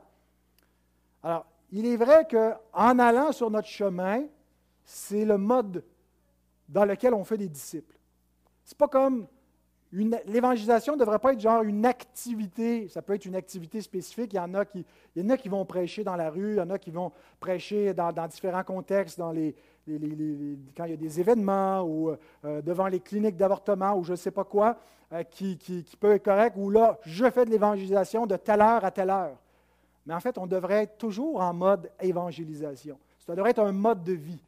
[1.22, 4.24] Alors, il est vrai qu'en allant sur notre chemin,
[4.84, 5.84] c'est le mode
[6.68, 7.96] dans lequel on fait des disciples.
[8.64, 9.26] Ce n'est pas comme
[9.92, 14.32] l'évangélisation ne devrait pas être genre une activité, ça peut être une activité spécifique.
[14.32, 14.64] Il y, en a
[15.36, 18.64] qui, vont prêcher dans la rue, il y en a qui vont prêcher dans, différents
[18.64, 19.54] contextes, dans les,
[19.86, 22.10] quand il y a des événements ou
[22.44, 24.78] euh, devant les cliniques d'avortement ou je ne sais pas quoi
[25.12, 28.84] euh, qui, qui, peut être correct, ou là, je fais de l'évangélisation de telle heure
[28.84, 29.36] à telle heure.
[30.06, 32.98] Mais en fait, on devrait être toujours en mode évangélisation.
[33.26, 34.42] Ça devrait être un mode de vie.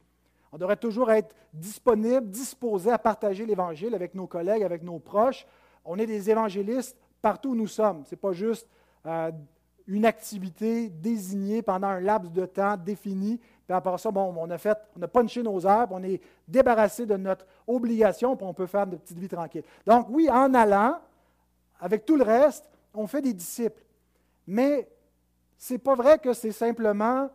[0.51, 5.45] On devrait toujours être disponible, disposé à partager l'Évangile avec nos collègues, avec nos proches.
[5.83, 8.03] On est des évangélistes partout où nous sommes.
[8.05, 8.67] Ce n'est pas juste
[9.05, 9.31] euh,
[9.87, 13.37] une activité désignée pendant un laps de temps défini.
[13.37, 17.05] Puis après ça, bon, on a fait, on a punché nos heures, on est débarrassé
[17.05, 19.63] de notre obligation, puis on peut faire notre petite vie tranquille.
[19.85, 20.99] Donc oui, en allant,
[21.79, 23.83] avec tout le reste, on fait des disciples.
[24.47, 24.87] Mais
[25.57, 27.29] ce n'est pas vrai que c'est simplement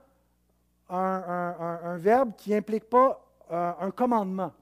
[0.88, 4.52] un, verbe qui n'implique pas euh, un commandement.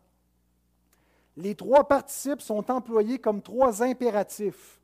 [1.37, 4.81] Les trois participes sont employés comme trois impératifs,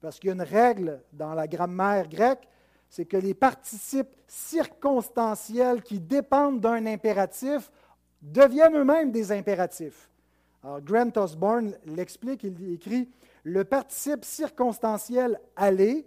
[0.00, 2.46] parce qu'il y a une règle dans la grammaire grecque,
[2.90, 7.70] c'est que les participes circonstanciels qui dépendent d'un impératif
[8.22, 10.08] deviennent eux-mêmes des impératifs.
[10.62, 13.08] Alors, Grant Osborne l'explique, il écrit
[13.42, 16.06] Le participe circonstanciel aller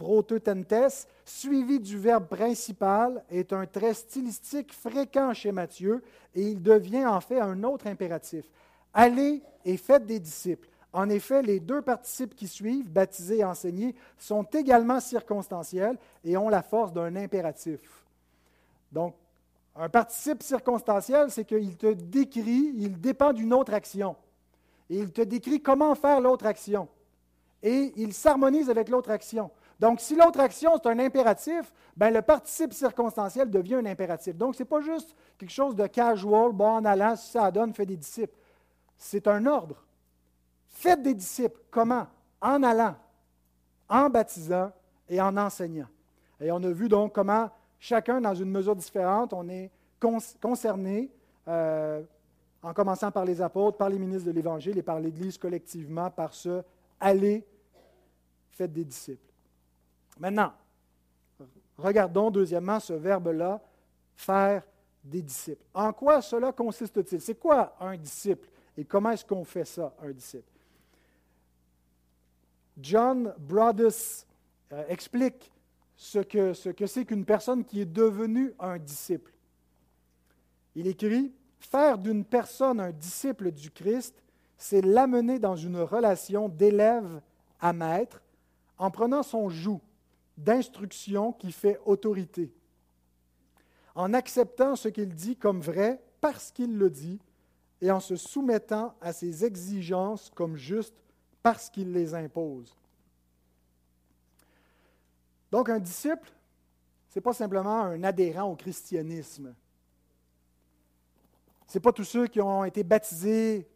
[0.00, 6.02] prototentes, suivi du verbe principal, est un trait stylistique fréquent chez Matthieu
[6.34, 8.46] et il devient en fait un autre impératif.
[8.94, 10.68] Allez et faites des disciples.
[10.94, 16.48] En effet, les deux participes qui suivent, baptisés et enseignés, sont également circonstanciels et ont
[16.48, 17.80] la force d'un impératif.
[18.90, 19.14] Donc,
[19.76, 24.16] un participe circonstanciel, c'est qu'il te décrit, il dépend d'une autre action.
[24.88, 26.88] Il te décrit comment faire l'autre action.
[27.62, 29.50] Et il s'harmonise avec l'autre action.
[29.80, 34.36] Donc, si l'autre action, c'est un impératif, ben, le participe circonstanciel devient un impératif.
[34.36, 37.72] Donc, ce n'est pas juste quelque chose de casual, bon, en allant, si ça donne,
[37.72, 38.36] fait des disciples.
[38.98, 39.82] C'est un ordre.
[40.68, 41.58] Faites des disciples.
[41.70, 42.06] Comment?
[42.42, 42.94] En allant,
[43.88, 44.70] en baptisant
[45.08, 45.88] et en enseignant.
[46.42, 49.70] Et on a vu donc comment chacun, dans une mesure différente, on est
[50.40, 51.10] concerné,
[51.48, 52.02] euh,
[52.62, 56.34] en commençant par les apôtres, par les ministres de l'Évangile et par l'Église collectivement, par
[56.34, 56.62] ce
[57.00, 57.46] aller,
[58.50, 59.29] faites des disciples.
[60.20, 60.52] Maintenant,
[61.78, 63.60] regardons deuxièmement ce verbe-là,
[64.14, 64.62] faire
[65.02, 65.64] des disciples.
[65.72, 67.22] En quoi cela consiste-t-il?
[67.22, 70.44] C'est quoi un disciple et comment est-ce qu'on fait ça, un disciple?
[72.78, 74.26] John Broadus
[74.72, 75.50] euh, explique
[75.96, 79.32] ce que c'est ce qu'une personne qui est devenue un disciple.
[80.74, 84.22] Il écrit Faire d'une personne un disciple du Christ,
[84.56, 87.20] c'est l'amener dans une relation d'élève
[87.60, 88.22] à maître
[88.78, 89.80] en prenant son joug
[90.44, 92.52] d'instruction qui fait autorité,
[93.94, 97.20] en acceptant ce qu'il dit comme vrai parce qu'il le dit
[97.80, 100.96] et en se soumettant à ses exigences comme justes
[101.42, 102.76] parce qu'il les impose.
[105.50, 106.30] Donc un disciple,
[107.08, 109.54] ce n'est pas simplement un adhérent au christianisme.
[111.66, 113.68] Ce n'est pas tous ceux qui ont été baptisés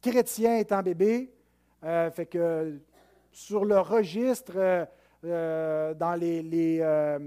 [0.00, 1.32] chrétiens étant bébés.
[1.84, 2.78] Euh, fait que
[3.32, 4.84] sur le registre, euh,
[5.24, 7.18] euh, dans les, euh,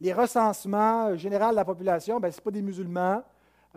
[0.00, 3.22] les, recensements généraux de la population, ben, ce n'est pas des musulmans,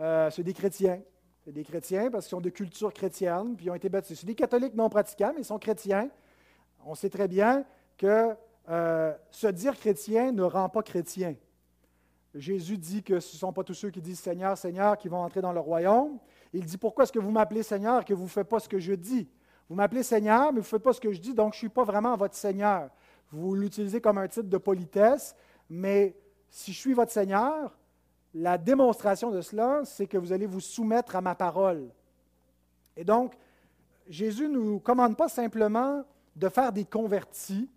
[0.00, 1.00] euh, c'est des chrétiens.
[1.44, 4.16] C'est des chrétiens parce qu'ils ont de culture chrétienne, puis ils ont été baptisés.
[4.20, 6.10] C'est des catholiques non pratiquants, mais ils sont chrétiens.
[6.84, 7.64] On sait très bien
[7.96, 8.34] que
[9.30, 11.34] se dire chrétien ne rend pas chrétien.
[12.34, 15.22] Jésus dit que ce ne sont pas tous ceux qui disent Seigneur, Seigneur qui vont
[15.22, 16.18] entrer dans le royaume.
[16.52, 18.68] Il dit Pourquoi est-ce que vous m'appelez Seigneur et que vous ne faites pas ce
[18.68, 19.28] que je dis?
[19.68, 21.60] Vous m'appelez Seigneur, mais vous ne faites pas ce que je dis, donc je ne
[21.60, 22.90] suis pas vraiment votre Seigneur.
[23.30, 25.34] Vous l'utilisez comme un titre de politesse,
[25.68, 26.16] mais
[26.48, 27.76] si je suis votre Seigneur,
[28.34, 31.90] la démonstration de cela, c'est que vous allez vous soumettre à ma parole.
[32.96, 33.34] Et donc,
[34.08, 37.68] Jésus ne nous commande pas simplement de faire des convertis,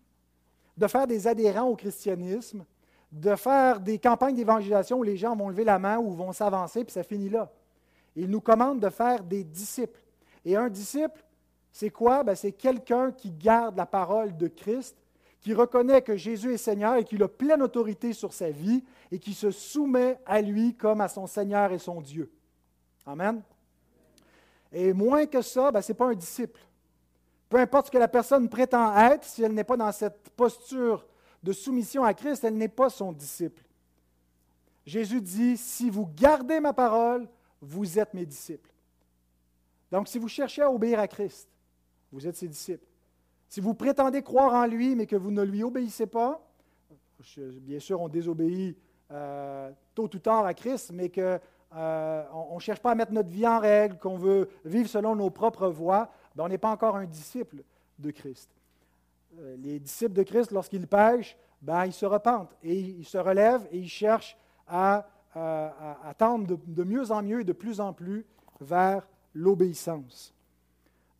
[0.77, 2.65] de faire des adhérents au christianisme,
[3.11, 6.83] de faire des campagnes d'évangélisation où les gens vont lever la main ou vont s'avancer,
[6.83, 7.51] puis ça finit là.
[8.15, 10.01] Il nous commande de faire des disciples.
[10.45, 11.23] Et un disciple,
[11.71, 12.23] c'est quoi?
[12.23, 14.97] Ben, c'est quelqu'un qui garde la parole de Christ
[15.43, 19.19] qui reconnaît que Jésus est Seigneur et qu'il a pleine autorité sur sa vie et
[19.19, 22.31] qui se soumet à lui comme à son Seigneur et son Dieu.
[23.05, 23.41] Amen.
[24.71, 26.61] Et moins que ça, ben, ce n'est pas un disciple.
[27.49, 31.05] Peu importe ce que la personne prétend être, si elle n'est pas dans cette posture
[31.43, 33.63] de soumission à Christ, elle n'est pas son disciple.
[34.85, 37.27] Jésus dit, si vous gardez ma parole,
[37.61, 38.71] vous êtes mes disciples.
[39.91, 41.49] Donc, si vous cherchez à obéir à Christ,
[42.11, 42.87] vous êtes ses disciples.
[43.53, 46.41] Si vous prétendez croire en lui, mais que vous ne lui obéissez pas,
[47.37, 48.75] bien sûr, on désobéit
[49.11, 51.39] euh, tôt ou tard à Christ, mais qu'on
[51.75, 52.23] euh,
[52.55, 55.67] ne cherche pas à mettre notre vie en règle, qu'on veut vivre selon nos propres
[55.67, 57.57] voies, ben, on n'est pas encore un disciple
[57.99, 58.49] de Christ.
[59.37, 63.67] Euh, les disciples de Christ, lorsqu'ils pêchent, ben, ils se repentent et ils se relèvent
[63.71, 64.35] et ils cherchent
[64.67, 65.05] à,
[66.17, 68.25] tendre de, mieux en mieux et de plus en plus
[68.59, 70.32] vers l'obéissance.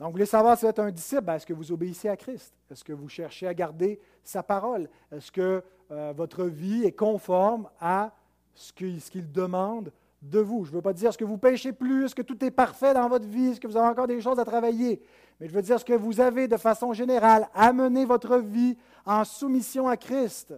[0.04, 2.18] Donc, vous voulez savoir si vous êtes un disciple, ben, est-ce que vous obéissez à
[2.18, 2.54] Christ?
[2.70, 4.90] Est-ce que vous cherchez à garder sa parole?
[5.14, 8.12] Est-ce que euh, votre vie est conforme à
[8.54, 10.66] ce qu'il demande de vous?
[10.66, 12.94] Je ne veux pas dire est-ce que vous péchez plus, est-ce que tout est parfait
[12.94, 15.02] dans votre vie, est-ce que vous avez encore des choses à travailler,
[15.40, 19.24] mais je veux dire ce que vous avez de façon générale amené votre vie en
[19.24, 20.54] soumission à Christ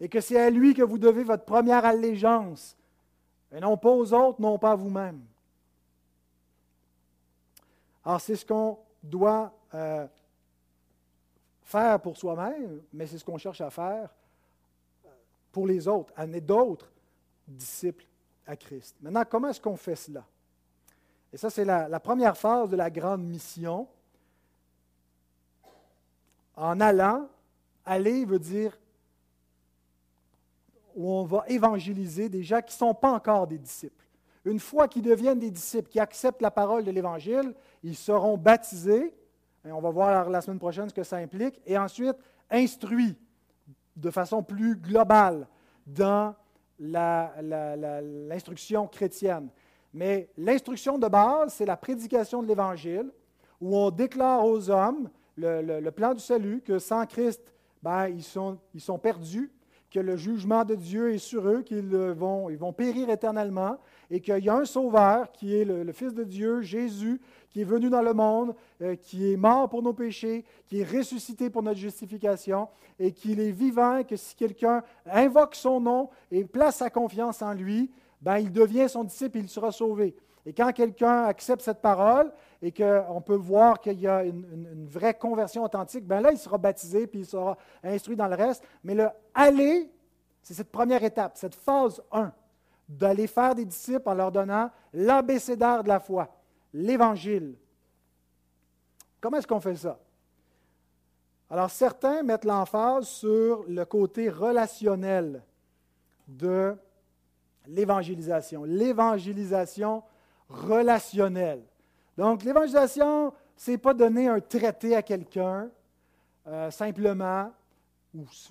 [0.00, 2.76] et que c'est à lui que vous devez votre première allégeance,
[3.50, 5.22] et non pas aux autres, non pas à vous-même.
[8.06, 10.06] Alors, c'est ce qu'on doit euh,
[11.64, 14.14] faire pour soi-même, mais c'est ce qu'on cherche à faire
[15.04, 15.08] euh,
[15.50, 16.88] pour les autres, amener d'autres
[17.48, 18.06] disciples
[18.46, 18.94] à Christ.
[19.00, 20.24] Maintenant, comment est-ce qu'on fait cela?
[21.32, 23.88] Et ça, c'est la, première phase de la grande mission.
[26.54, 27.28] En allant,
[27.84, 28.78] aller veut dire
[30.94, 34.06] où on va évangéliser des gens qui ne sont pas encore des disciples.
[34.46, 37.52] Une fois qu'ils deviennent des disciples, qui acceptent la parole de l'Évangile,
[37.86, 39.14] ils seront baptisés,
[39.64, 42.16] et on va voir la semaine prochaine ce que ça implique, et ensuite
[42.50, 43.16] instruits
[43.94, 45.46] de façon plus globale
[45.86, 46.34] dans
[46.80, 49.50] l'instruction chrétienne.
[49.94, 53.12] Mais l'instruction de base, c'est la prédication de l'Évangile,
[53.60, 58.58] où on déclare aux hommes le, plan du salut, que sans Christ, ben, ils, sont,
[59.00, 59.52] perdus,
[59.92, 63.78] que le jugement de Dieu est sur eux, qu'ils vont, ils vont périr éternellement,
[64.10, 67.64] et qu'il y a un sauveur qui est le, Fils de Dieu, Jésus, qui est
[67.64, 71.62] venu dans le monde, euh, qui est mort pour nos péchés, qui est ressuscité pour
[71.62, 76.76] notre justification, et qu'il est vivant, et que si quelqu'un invoque son nom et place
[76.76, 77.90] sa confiance en lui,
[78.20, 80.16] ben, il devient son disciple et il sera sauvé.
[80.46, 85.14] Et quand quelqu'un accepte cette parole et qu'on peut voir qu'il y a une, vraie
[85.14, 88.62] conversion authentique, ben là, il sera baptisé puis il sera instruit dans le reste.
[88.84, 89.90] Mais le aller,
[90.42, 92.32] c'est cette première étape, cette phase 1,
[92.88, 96.28] d'aller faire des disciples en leur donnant l'abécédaire de la foi,
[96.72, 97.56] l'Évangile.
[99.20, 99.98] Comment est-ce qu'on fait ça?
[101.48, 105.42] Alors, certains mettent l'emphase sur le côté relationnel
[106.26, 106.76] de
[107.66, 108.64] l'évangélisation.
[108.64, 110.02] L'évangélisation
[110.48, 111.62] relationnel.
[112.16, 115.68] Donc, l'évangélisation, ce n'est pas donner un traité à quelqu'un
[116.46, 117.52] euh, simplement.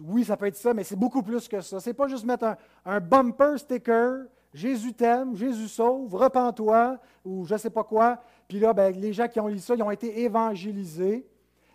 [0.02, 1.80] Oui, ça peut être ça, mais c'est beaucoup plus que ça.
[1.80, 7.54] Ce n'est pas juste mettre un, bumper sticker, Jésus t'aime, Jésus sauve, repens-toi, ou je
[7.54, 8.20] ne sais pas quoi.
[8.48, 11.28] Puis là, ben, les gens qui ont lu ça, ils ont été évangélisés.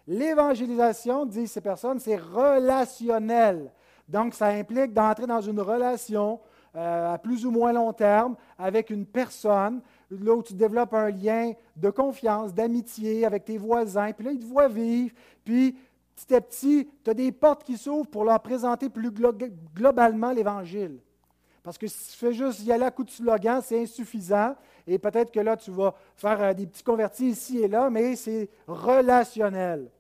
[0.07, 3.71] L'évangélisation, disent ces personnes, c'est relationnel.
[4.09, 6.41] Donc, ça implique d'entrer dans une relation
[6.75, 11.11] euh, à plus ou moins long terme avec une personne là où tu développes un
[11.11, 15.77] lien de confiance, d'amitié avec tes voisins, puis là, ils te voient vivre, puis
[16.27, 21.01] petit à petit, tu as des portes qui s'ouvrent pour leur présenter plus globalement l'Évangile.
[21.63, 24.55] Parce que si tu fais juste y aller à coup de slogan, c'est insuffisant.
[24.87, 28.17] Et peut-être que là, tu vas faire euh, des petits convertis ici et là, mais
[28.17, 29.91] c'est relationnel.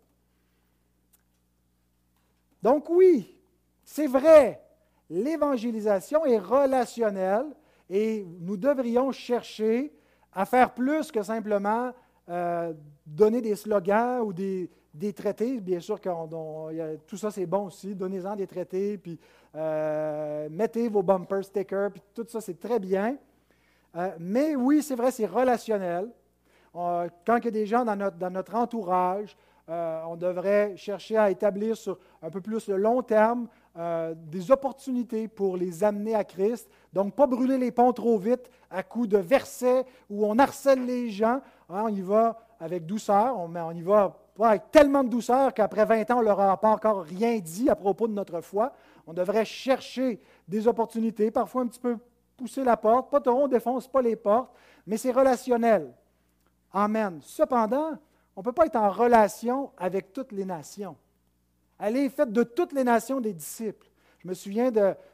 [2.62, 3.36] Donc oui,
[3.84, 4.62] c'est vrai,
[5.08, 7.46] l'évangélisation est relationnelle
[7.88, 9.92] et nous devrions chercher
[10.32, 11.92] à faire plus que simplement
[12.28, 12.72] euh,
[13.06, 14.70] donner des slogans ou des,
[15.14, 15.60] traités.
[15.60, 17.94] Bien sûr, que tout ça, c'est bon aussi.
[17.94, 19.18] Donnez-en des traités, puis
[19.54, 23.16] euh, mettez vos bumper stickers, puis tout ça, c'est très bien.
[23.96, 26.08] Euh, mais oui, c'est vrai, c'est relationnel.
[26.72, 29.36] quand il y a des gens dans notre, dans notre entourage,
[29.68, 33.46] on devrait chercher à établir sur un peu plus le long terme
[33.78, 36.68] euh, des opportunités pour les amener à Christ.
[36.92, 41.08] Donc, pas brûler les ponts trop vite à coups de versets où on harcèle les
[41.08, 41.40] gens.
[41.68, 45.84] Hein, on y va avec douceur, on, on y va avec tellement de douceur qu'après
[45.84, 48.72] 20 ans, on ne leur a pas encore rien dit à propos de notre foi.
[49.06, 51.96] On devrait chercher des opportunités, parfois un petit peu
[52.36, 53.10] pousser la porte.
[53.10, 54.52] Pas on ne défonce pas les portes,
[54.86, 55.92] mais c'est relationnel.
[56.72, 57.20] Amen.
[57.22, 57.98] Cependant,
[58.36, 60.96] on ne peut pas être en relation avec toutes les nations.
[61.78, 63.86] Allez, faites de toutes les nations des disciples.
[64.22, 64.70] Je me souviens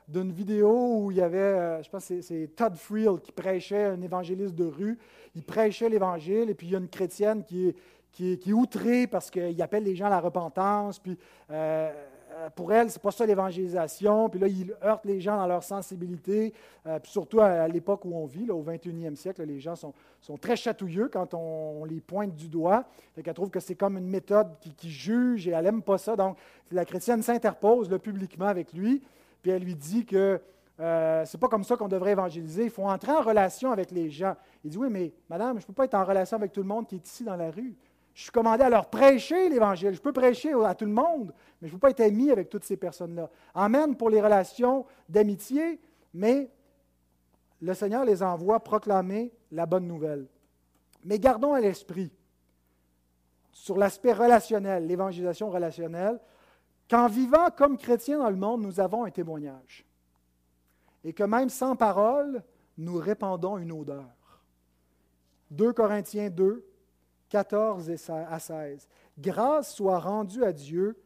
[0.08, 3.84] d'une vidéo où il y avait, euh, je pense que c'est Todd Friel qui prêchait,
[3.84, 4.98] un évangéliste de rue.
[5.36, 7.76] Il prêchait l'Évangile, et puis il y a une chrétienne qui est,
[8.16, 10.98] qui est, outrée parce qu'il appelle les gens à la repentance.
[10.98, 11.18] Puis
[11.50, 14.30] euh, pour elle, c'est pas ça l'évangélisation.
[14.30, 16.54] Puis là, il heurte les gens dans leur sensibilité.
[16.86, 19.92] Euh, puis surtout à, l'époque où on vit, là, au 21e siècle, les gens sont,
[20.22, 22.84] sont, très chatouilleux quand on, les pointe du doigt.
[23.14, 26.16] Fait qu'elle trouve que c'est comme une méthode qui, juge et elle n'aime pas ça.
[26.16, 26.38] Donc,
[26.70, 29.02] la chrétienne s'interpose publiquement avec lui.
[29.42, 30.40] Puis elle lui dit que
[30.80, 32.64] euh, c'est pas comme ça qu'on devrait évangéliser.
[32.64, 34.36] Il faut entrer en relation avec les gens.
[34.64, 36.68] Il dit Oui, mais madame, je ne peux pas être en relation avec tout le
[36.68, 37.76] monde qui est ici dans la rue.
[38.16, 39.92] Je suis commandé à leur prêcher l'Évangile.
[39.92, 42.48] Je peux prêcher à tout le monde, mais je ne peux pas être ami avec
[42.48, 43.28] toutes ces personnes-là.
[43.54, 45.78] Amen pour les relations d'amitié,
[46.14, 46.50] mais
[47.60, 50.26] le Seigneur les envoie proclamer la bonne nouvelle.
[51.04, 52.10] Mais gardons à l'esprit,
[53.52, 56.18] sur l'aspect relationnel, l'évangélisation relationnelle,
[56.88, 59.84] qu'en vivant comme chrétiens dans le monde, nous avons un témoignage.
[61.04, 62.42] Et que même sans parole,
[62.78, 64.06] nous répandons une odeur.
[65.50, 66.66] 2 Corinthiens 2,
[67.28, 68.88] 14 à 16.
[69.18, 70.96] Grâce soit rendue à Dieu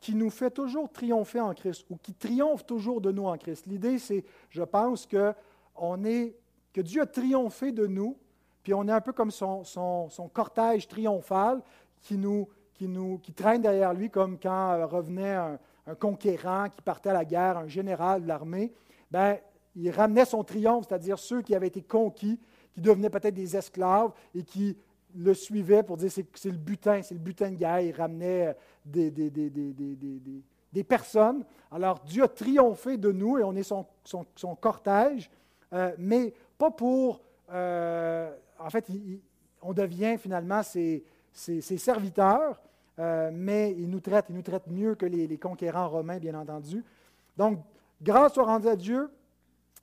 [0.00, 3.66] qui nous fait toujours triompher en Christ ou qui triomphe toujours de nous en Christ.
[3.66, 5.34] L'idée, c'est, je pense, que,
[6.04, 6.36] est,
[6.72, 8.16] que Dieu a triomphé de nous,
[8.62, 9.64] puis on est un peu comme son,
[10.32, 11.62] cortège triomphal
[12.02, 17.10] qui nous, qui, traîne derrière lui, comme quand euh, revenait un, un, conquérant qui partait
[17.10, 18.72] à la guerre, un général de l'armée.
[19.10, 19.38] Ben,
[19.74, 22.38] il ramenait son triomphe, c'est-à-dire ceux qui avaient été conquis,
[22.72, 24.76] qui devenaient peut-être des esclaves et qui
[25.16, 27.80] le suivaient pour dire c'est, le butin, c'est le butin de guerre.
[27.80, 28.54] Il ramenait
[28.84, 29.50] des, des, des,
[30.72, 31.44] des, personnes.
[31.70, 35.30] Alors Dieu a triomphé de nous et on est son, son, cortège,
[35.72, 37.20] euh, mais pas pour...
[37.50, 38.86] Euh, en fait,
[39.62, 42.60] on devient finalement ses, serviteurs,
[42.98, 46.34] euh, mais il nous traite, il nous traite mieux que les, les conquérants romains, bien
[46.34, 46.84] entendu.
[47.36, 47.60] Donc,
[48.02, 49.08] grâce soit rendue à Dieu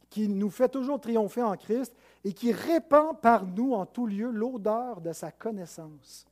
[0.09, 1.93] qui nous fait toujours triompher en Christ
[2.25, 6.25] et qui répand par nous en tout lieu l'odeur de sa connaissance.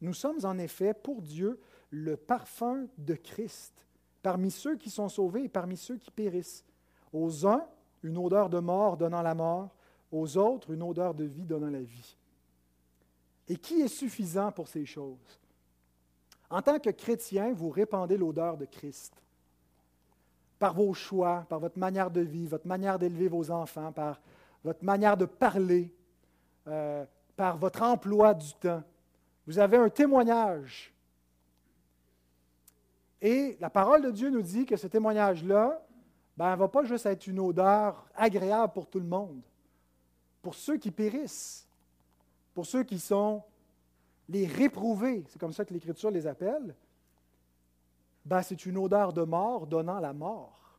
[0.00, 3.74] Nous sommes en effet pour Dieu le parfum de Christ
[4.22, 6.64] parmi ceux qui sont sauvés et parmi ceux qui périssent.
[7.12, 7.66] Aux uns,
[8.04, 9.70] une odeur de mort donnant la mort,
[10.12, 12.16] aux autres, une odeur de vie donnant la vie.
[13.48, 15.40] Et qui est suffisant pour ces choses?
[16.48, 19.14] En tant que chrétien, vous répandez l'odeur de Christ
[20.60, 24.20] par vos choix, par votre manière de vivre, votre manière d'élever vos enfants, par
[24.64, 25.92] votre manière de parler,
[26.66, 27.04] euh,
[27.36, 28.82] par votre emploi du temps.
[29.46, 30.92] Vous avez un témoignage.
[33.20, 35.80] Et la parole de Dieu nous dit que ce témoignage-là
[36.36, 39.40] ben, ne va pas juste être une odeur agréable pour tout le monde,
[40.40, 41.66] pour ceux qui périssent,
[42.54, 43.42] pour ceux qui sont
[44.28, 46.74] les réprouvés, c'est comme ça que l'Écriture les appelle,
[48.24, 50.78] ben, c'est une odeur de mort donnant la mort.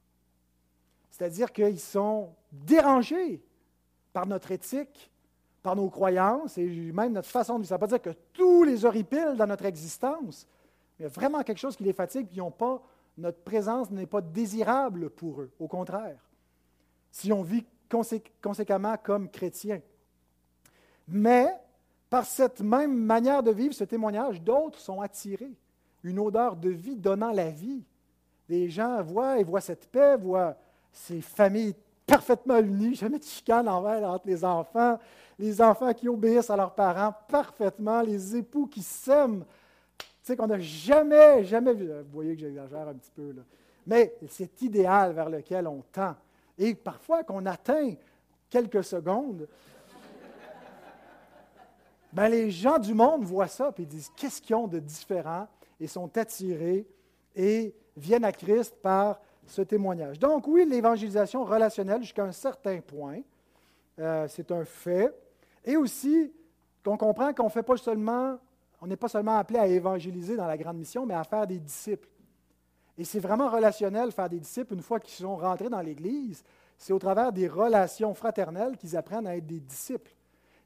[1.12, 3.44] C'est-à-dire qu'ils sont dérangés
[4.14, 5.12] par notre éthique,
[5.62, 7.70] par nos croyances et même notre façon de vivre.
[7.70, 10.48] Ça ne veut pas dire que tous les horripiles dans notre existence,
[11.00, 12.82] il y a vraiment quelque chose qui les fatigue, puis pas,
[13.18, 15.52] notre présence n'est pas désirable pour eux.
[15.60, 16.20] Au contraire,
[17.12, 17.66] si on vit
[18.42, 19.82] conséquemment comme chrétien.
[21.08, 21.48] Mais
[22.10, 25.54] par cette même manière de vivre, ce témoignage, d'autres sont attirés
[26.04, 27.84] une odeur de vie donnant la vie.
[28.50, 30.56] Les gens voient et voient cette paix, voient
[30.92, 31.76] ces familles
[32.14, 35.00] parfaitement unies, jamais de chicane envers entre les enfants,
[35.40, 39.44] les enfants qui obéissent à leurs parents parfaitement, les époux qui s'aiment.
[39.98, 41.88] Tu sais, qu'on n'a jamais, jamais vu.
[41.88, 43.42] Vous voyez que j'exagère un petit peu, là.
[43.86, 46.16] Mais cet idéal vers lequel on tend.
[46.58, 47.94] Et parfois qu'on atteint
[48.50, 49.48] quelques secondes,
[52.14, 55.48] ben les gens du monde voient ça et disent qu'est-ce qu'ils ont de différent?
[55.80, 56.88] Et sont attirés
[57.36, 60.20] et viennent à Christ par ce témoignage.
[60.20, 63.20] Donc oui, l'évangélisation relationnelle jusqu'à un certain point,
[64.00, 65.14] euh, c'est un fait.
[65.66, 66.32] Et aussi
[66.84, 68.38] qu'on comprend qu'on fait pas seulement,
[68.82, 71.60] on n'est pas seulement appelé à évangéliser dans la grande mission, mais à faire des
[71.60, 72.08] disciples.
[72.98, 76.44] Et c'est vraiment relationnel, faire des disciples, une fois qu'ils sont rentrés dans l'Église,
[76.78, 80.14] c'est au travers des relations fraternelles qu'ils apprennent à être des disciples.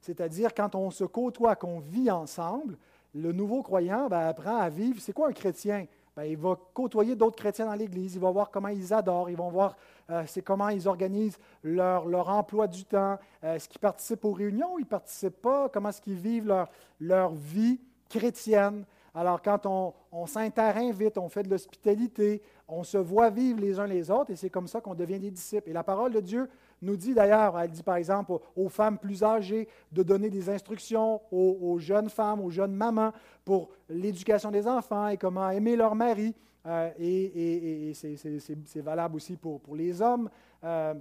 [0.01, 2.77] C'est-à-dire quand on se côtoie, qu'on vit ensemble,
[3.13, 4.99] le nouveau croyant ben, apprend à vivre.
[5.01, 5.85] C'est quoi un chrétien?
[6.17, 9.37] Ben, il va côtoyer d'autres chrétiens dans l'Église, il va voir comment ils adorent, ils
[9.37, 9.75] vont voir
[10.09, 14.85] euh, comment ils organisent leur, emploi du temps, euh, est-ce qu'ils participent aux réunions, ils
[14.85, 18.83] ne participent pas, comment est-ce qu'ils vivent leur, leur vie chrétienne.
[19.13, 23.85] Alors, quand on, on s'inter-invite, on fait de l'hospitalité, on se voit vivre les uns
[23.85, 25.69] les autres, et c'est comme ça qu'on devient des disciples.
[25.69, 26.49] Et la parole de Dieu
[26.81, 31.21] nous dit d'ailleurs, elle dit par exemple aux, femmes plus âgées de donner des instructions
[31.31, 33.11] aux, jeunes femmes, aux jeunes mamans
[33.43, 36.35] pour l'éducation des enfants et comment aimer leur mari.
[36.65, 40.29] Euh, et, c'est valable aussi pour, les hommes.
[40.63, 40.93] Euh,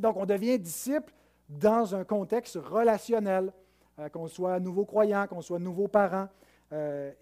[0.00, 1.12] donc, on devient disciple
[1.48, 3.52] dans un contexte relationnel,
[3.98, 6.28] euh, qu'on soit nouveau croyant, qu'on soit nouveau parent,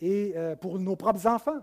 [0.01, 1.61] et pour nos propres enfants.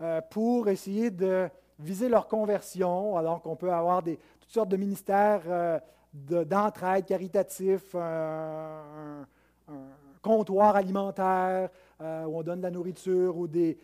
[0.02, 4.78] euh, pour essayer de viser leur conversion, alors qu'on peut avoir des, toutes sortes de
[4.78, 5.80] ministères euh,
[6.14, 9.26] d'entraide caritatifs, un,
[10.22, 11.70] comptoir alimentaire
[12.02, 13.78] euh, où on donne de la nourriture ou des,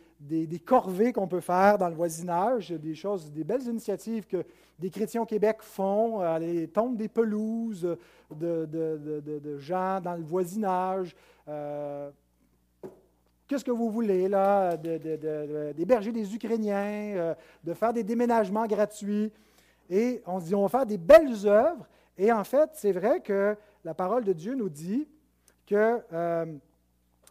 [0.65, 4.43] corvées qu'on peut faire dans le voisinage, des choses, des belles initiatives que
[4.77, 7.97] des chrétiens au Québec font, aller tondre des pelouses
[8.31, 11.15] de, gens dans le voisinage.
[11.47, 12.09] Euh,
[13.47, 19.31] qu'est-ce que vous voulez, là, d'héberger des Ukrainiens, euh, de faire des déménagements gratuits?
[19.89, 21.87] Et on dit, on va faire des belles œuvres.
[22.17, 25.07] Et en fait, c'est vrai que la parole de Dieu nous dit
[25.65, 26.45] que euh,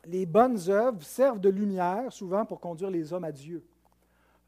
[0.08, 3.62] les bonnes œuvres servent de lumière souvent pour conduire les hommes à Dieu.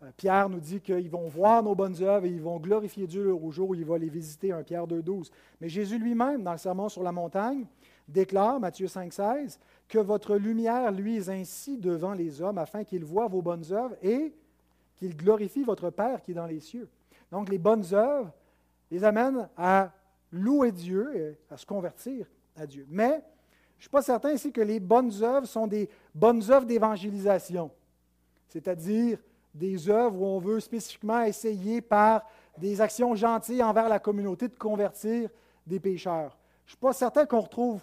[0.02, 3.34] Euh, Pierre nous dit qu'ils vont voir nos bonnes œuvres et ils vont glorifier Dieu
[3.34, 5.30] au jour où il va les visiter, 1 Pierre 2,12.
[5.60, 7.66] Mais Jésus lui-même, dans le Sermon sur la montagne,
[8.08, 13.42] déclare, Matthieu 5,16, que votre lumière luise ainsi devant les hommes afin qu'ils voient vos
[13.42, 14.32] bonnes œuvres et
[14.96, 16.88] qu'ils glorifient votre Père qui est dans les cieux.
[17.30, 18.32] Donc les bonnes œuvres
[18.90, 19.92] les amènent à
[20.32, 22.86] louer Dieu et à se convertir à Dieu.
[22.88, 23.22] Mais
[23.80, 27.70] je ne suis pas certain ici que les bonnes œuvres sont des bonnes œuvres d'évangélisation,
[28.46, 29.18] c'est-à-dire
[29.54, 32.22] des œuvres où on veut spécifiquement essayer par
[32.58, 35.30] des actions gentilles envers la communauté de convertir
[35.66, 36.36] des pécheurs.
[36.66, 37.80] Je ne suis pas certain qu'on retrouve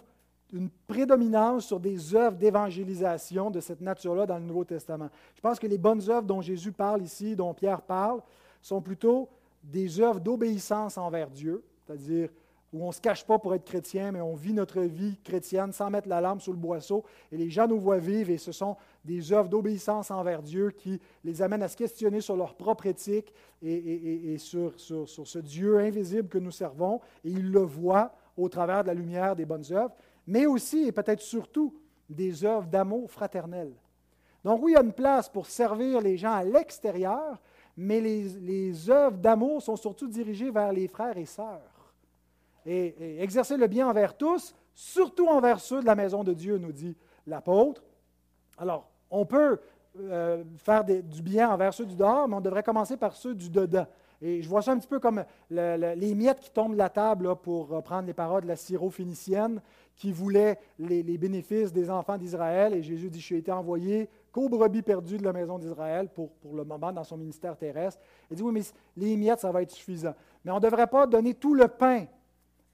[0.52, 5.10] une prédominance sur des œuvres d'évangélisation de cette nature-là dans le Nouveau Testament.
[5.34, 8.22] Je pense que les bonnes œuvres dont Jésus parle ici, dont Pierre parle,
[8.62, 9.28] sont plutôt
[9.64, 12.28] des œuvres d'obéissance envers Dieu, c'est-à-dire
[12.72, 15.72] où on ne se cache pas pour être chrétien, mais on vit notre vie chrétienne
[15.72, 18.52] sans mettre la lampe sous le boisseau, et les gens nous voient vivre, et ce
[18.52, 22.86] sont des œuvres d'obéissance envers Dieu qui les amènent à se questionner sur leur propre
[22.86, 28.48] éthique et, sur, sur, ce Dieu invisible que nous servons, et ils le voient au
[28.48, 29.94] travers de la lumière des bonnes œuvres,
[30.26, 31.74] mais aussi, et peut-être surtout,
[32.08, 33.72] des œuvres d'amour fraternel.
[34.44, 37.40] Donc oui, il y a une place pour servir les gens à l'extérieur,
[37.76, 41.77] mais les, les œuvres d'amour sont surtout dirigées vers les frères et sœurs
[42.68, 46.72] et, exercer le bien envers tous, surtout envers ceux de la maison de Dieu, nous
[46.72, 46.96] dit
[47.26, 47.82] l'apôtre.
[48.58, 49.58] Alors, on peut
[49.98, 53.48] euh, faire du bien envers ceux du dehors, mais on devrait commencer par ceux du
[53.48, 53.86] dedans.
[54.20, 57.36] Et je vois ça un petit peu comme les miettes qui tombent de la table,
[57.36, 59.62] pour reprendre les paroles de la syro-phénicienne,
[59.94, 62.74] qui voulait les, bénéfices des enfants d'Israël.
[62.74, 66.30] Et Jésus dit, je suis été envoyé qu'aux brebis perdues de la maison d'Israël pour,
[66.32, 68.00] pour le moment dans son ministère terrestre.
[68.30, 68.62] Il dit, oui, mais
[68.96, 70.14] les miettes, ça va être suffisant.
[70.44, 72.06] Mais on ne devrait pas donner tout le pain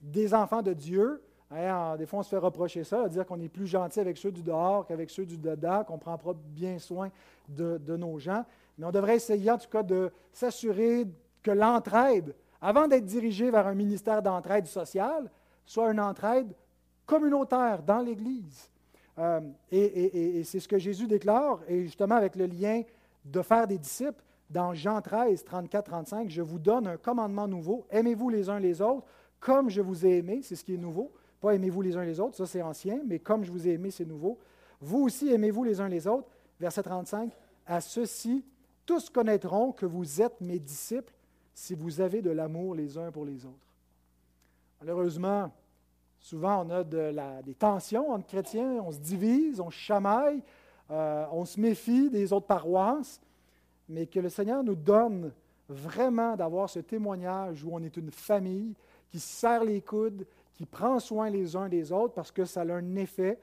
[0.05, 1.23] des enfants de Dieu.
[1.51, 4.33] Hein, des fois, on se fait reprocher ça, dire qu'on est plus gentil avec ceux
[4.33, 7.11] du dehors qu'avec ceux du dedans, qu'on prend bien soin
[7.49, 8.45] de, nos gens.
[8.79, 11.07] Mais on devrait essayer, en tout cas, de s'assurer
[11.43, 15.31] que l'entraide, avant d'être dirigé vers un ministère d'entraide sociale,
[15.65, 16.53] soit une entraide
[17.07, 18.69] communautaire dans l'Église.
[19.19, 19.41] Euh,
[19.71, 22.83] et, et c'est ce que Jésus déclare, et justement avec le lien
[23.25, 27.87] de faire des disciples, dans Jean 13, 34, 35, je vous donne un commandement nouveau,
[27.91, 29.07] aimez-vous les uns les autres
[29.45, 31.13] comme je vous ai aimé, c'est ce qui est nouveau.
[31.39, 33.91] Pas aimez-vous les uns les autres, ça c'est ancien, mais comme je vous ai aimé,
[33.91, 34.39] c'est nouveau.
[34.81, 36.27] Vous aussi aimez-vous les uns les autres.
[36.59, 37.31] Verset 35.
[37.67, 38.43] À ceux-ci,
[38.87, 41.13] tous connaîtront que vous êtes mes disciples
[41.53, 43.67] si vous avez de l'amour les uns pour les autres.
[44.81, 45.53] Malheureusement,
[46.19, 46.83] souvent on a
[47.43, 50.43] des tensions entre chrétiens, on se divise, on chamaille,
[50.91, 53.21] euh, on se méfie des autres paroisses,
[53.91, 55.33] mais que le Seigneur nous donne
[55.69, 58.75] vraiment d'avoir ce témoignage où on est une famille,
[59.09, 62.73] qui serre les coudes, qui prend soin les uns des autres parce que ça a
[62.73, 63.39] un effet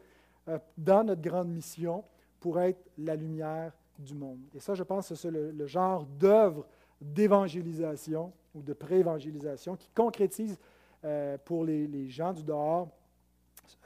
[0.48, 2.04] euh, dans notre grande mission
[2.40, 4.40] pour être la lumière du monde.
[4.56, 6.66] Et ça, je pense que c'est le, genre d'œuvre
[7.00, 10.58] d'évangélisation ou de pré-évangélisation qui concrétise
[11.06, 12.90] euh, pour les, gens du dehors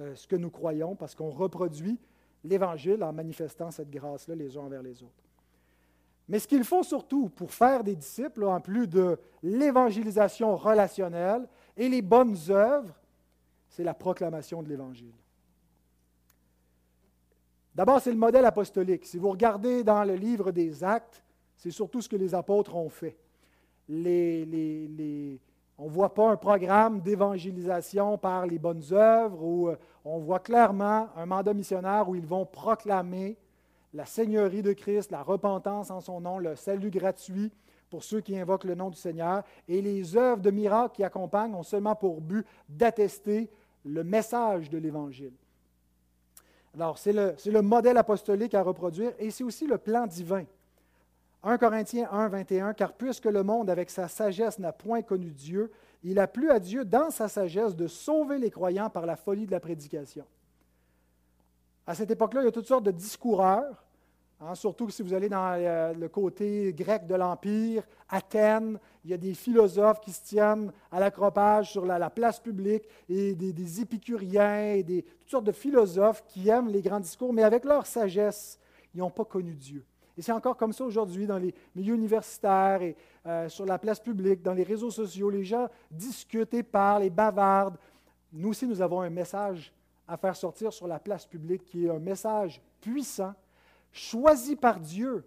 [0.02, 2.00] euh, ce que nous croyons parce qu'on reproduit
[2.44, 5.26] l'Évangile en manifestant cette grâce-là les uns envers les autres.
[6.28, 11.48] Mais ce qu'il faut surtout pour faire des disciples, en plus de l'évangélisation relationnelle
[11.78, 12.94] et les bonnes œuvres,
[13.70, 15.14] c'est la proclamation de l'Évangile.
[17.74, 19.06] D'abord, c'est le modèle apostolique.
[19.06, 21.22] Si vous regardez dans le livre des Actes,
[21.58, 23.18] c'est surtout ce que les apôtres ont fait.
[23.90, 25.38] on ne
[25.78, 31.26] voit pas un programme d'évangélisation par les bonnes œuvres, ou euh, on voit clairement un
[31.26, 33.38] mandat missionnaire où ils vont proclamer
[33.94, 37.52] la Seigneurie de Christ, la repentance en son nom, le salut gratuit
[37.90, 39.44] pour ceux qui invoquent le nom du Seigneur.
[39.68, 43.50] Et les œuvres de miracles qui accompagnent ont seulement pour but d'attester
[43.84, 45.34] le message de l'Évangile.
[46.74, 50.44] Alors, c'est le, le, modèle apostolique à reproduire et c'est aussi le plan divin.
[51.44, 55.72] 1 Corinthiens 1, 21, car puisque le monde avec sa sagesse n'a point connu Dieu,
[56.04, 59.46] il a plu à Dieu, dans sa sagesse, de sauver les croyants par la folie
[59.46, 60.26] de la prédication.
[61.88, 63.85] À cette époque-là, il y a toutes sortes de discoureurs,
[64.40, 69.14] hein, surtout si vous allez dans euh, le côté grec de l'Empire, Athènes, il y
[69.14, 74.74] a des philosophes qui se tiennent à l'accropage sur la, place publique, et des, épicuriens,
[74.74, 78.60] et toutes sortes de philosophes qui aiment les grands discours, mais avec leur sagesse,
[78.94, 79.84] ils n'ont pas connu Dieu.
[80.18, 84.00] Et c'est encore comme ça aujourd'hui dans les milieux universitaires et euh, sur la place
[84.00, 85.30] publique, dans les réseaux sociaux.
[85.30, 87.78] Les gens discutent et parlent et bavardent.
[88.32, 89.74] Nous aussi, nous avons un message
[90.08, 93.34] à faire sortir sur la place publique qui est un message puissant,
[93.96, 95.26] choisi par Dieu.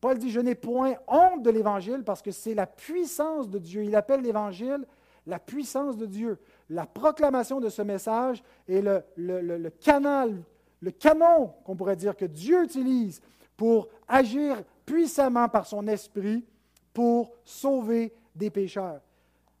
[0.00, 3.84] Paul dit, je n'ai point honte de l'Évangile parce que c'est la puissance de Dieu.
[3.84, 4.86] Il appelle l'Évangile
[5.26, 6.38] la puissance de Dieu.
[6.70, 10.42] La proclamation de ce message est le, canal,
[10.80, 13.20] le canon qu'on pourrait dire que Dieu utilise
[13.56, 16.44] pour agir puissamment par son esprit
[16.92, 19.00] pour sauver des pécheurs.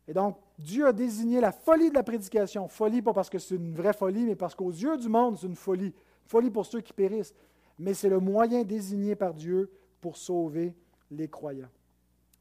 [0.06, 2.68] Et donc, Dieu a désigné la folie de la prédication.
[2.68, 5.48] Folie, pas parce que c'est une vraie folie, mais parce qu'aux yeux du monde, c'est
[5.48, 5.92] une folie.
[6.26, 7.34] Folie pour ceux qui périssent.
[7.78, 9.70] Mais c'est le moyen désigné par Dieu
[10.00, 10.74] pour sauver
[11.10, 11.70] les croyants.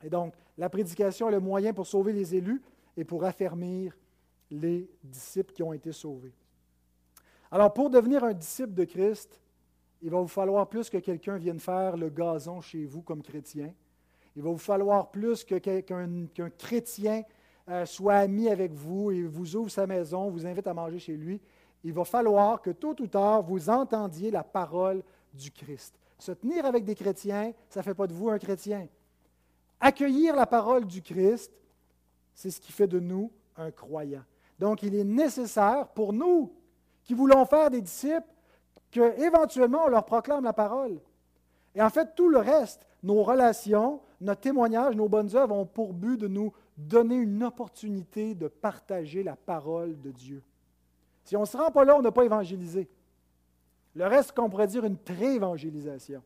[0.03, 2.61] Et donc, la prédication est le moyen pour sauver les élus
[2.95, 3.97] et pour affermir
[4.51, 6.33] les disciples qui ont été sauvés.
[7.51, 9.39] Alors, pour devenir un disciple de Christ,
[10.01, 13.73] il va vous falloir plus que quelqu'un vienne faire le gazon chez vous comme chrétien.
[14.35, 15.61] Il va vous falloir plus qu'un
[16.57, 17.23] chrétien
[17.69, 21.15] euh, soit ami avec vous et vous ouvre sa maison, vous invite à manger chez
[21.15, 21.41] lui.
[21.83, 25.01] Il va falloir que tôt ou tard, vous entendiez la parole
[25.35, 25.95] du Christ.
[26.17, 28.87] Se tenir avec des chrétiens, ça ne fait pas de vous un chrétien.
[29.79, 31.51] Accueillir la parole du Christ,
[32.33, 34.23] c'est ce qui fait de nous un croyant.
[34.59, 36.53] Donc, il est nécessaire pour nous
[37.03, 38.27] qui voulons faire des disciples
[38.89, 40.99] qu'éventuellement on leur proclame la parole.
[41.75, 45.93] Et en fait, tout le reste, nos relations, notre témoignage, nos bonnes œuvres ont pour
[45.93, 50.41] but de nous donner une opportunité de partager la parole de Dieu.
[51.23, 52.87] Si on ne se rend pas là, on n'a pas évangélisé.
[53.95, 56.21] Le reste, qu'on pourrait dire une pré-évangélisation.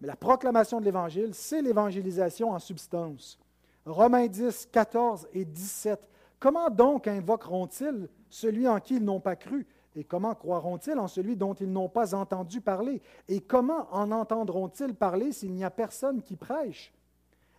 [0.00, 3.38] Mais la proclamation de l'Évangile, c'est l'évangélisation en substance.
[3.86, 6.08] Romains 10, 14 et 17.
[6.38, 9.66] Comment donc invoqueront-ils celui en qui ils n'ont pas cru?
[9.94, 13.00] Et comment croiront-ils en celui dont ils n'ont pas entendu parler?
[13.28, 16.92] Et comment en entendront-ils parler s'il n'y a personne qui prêche?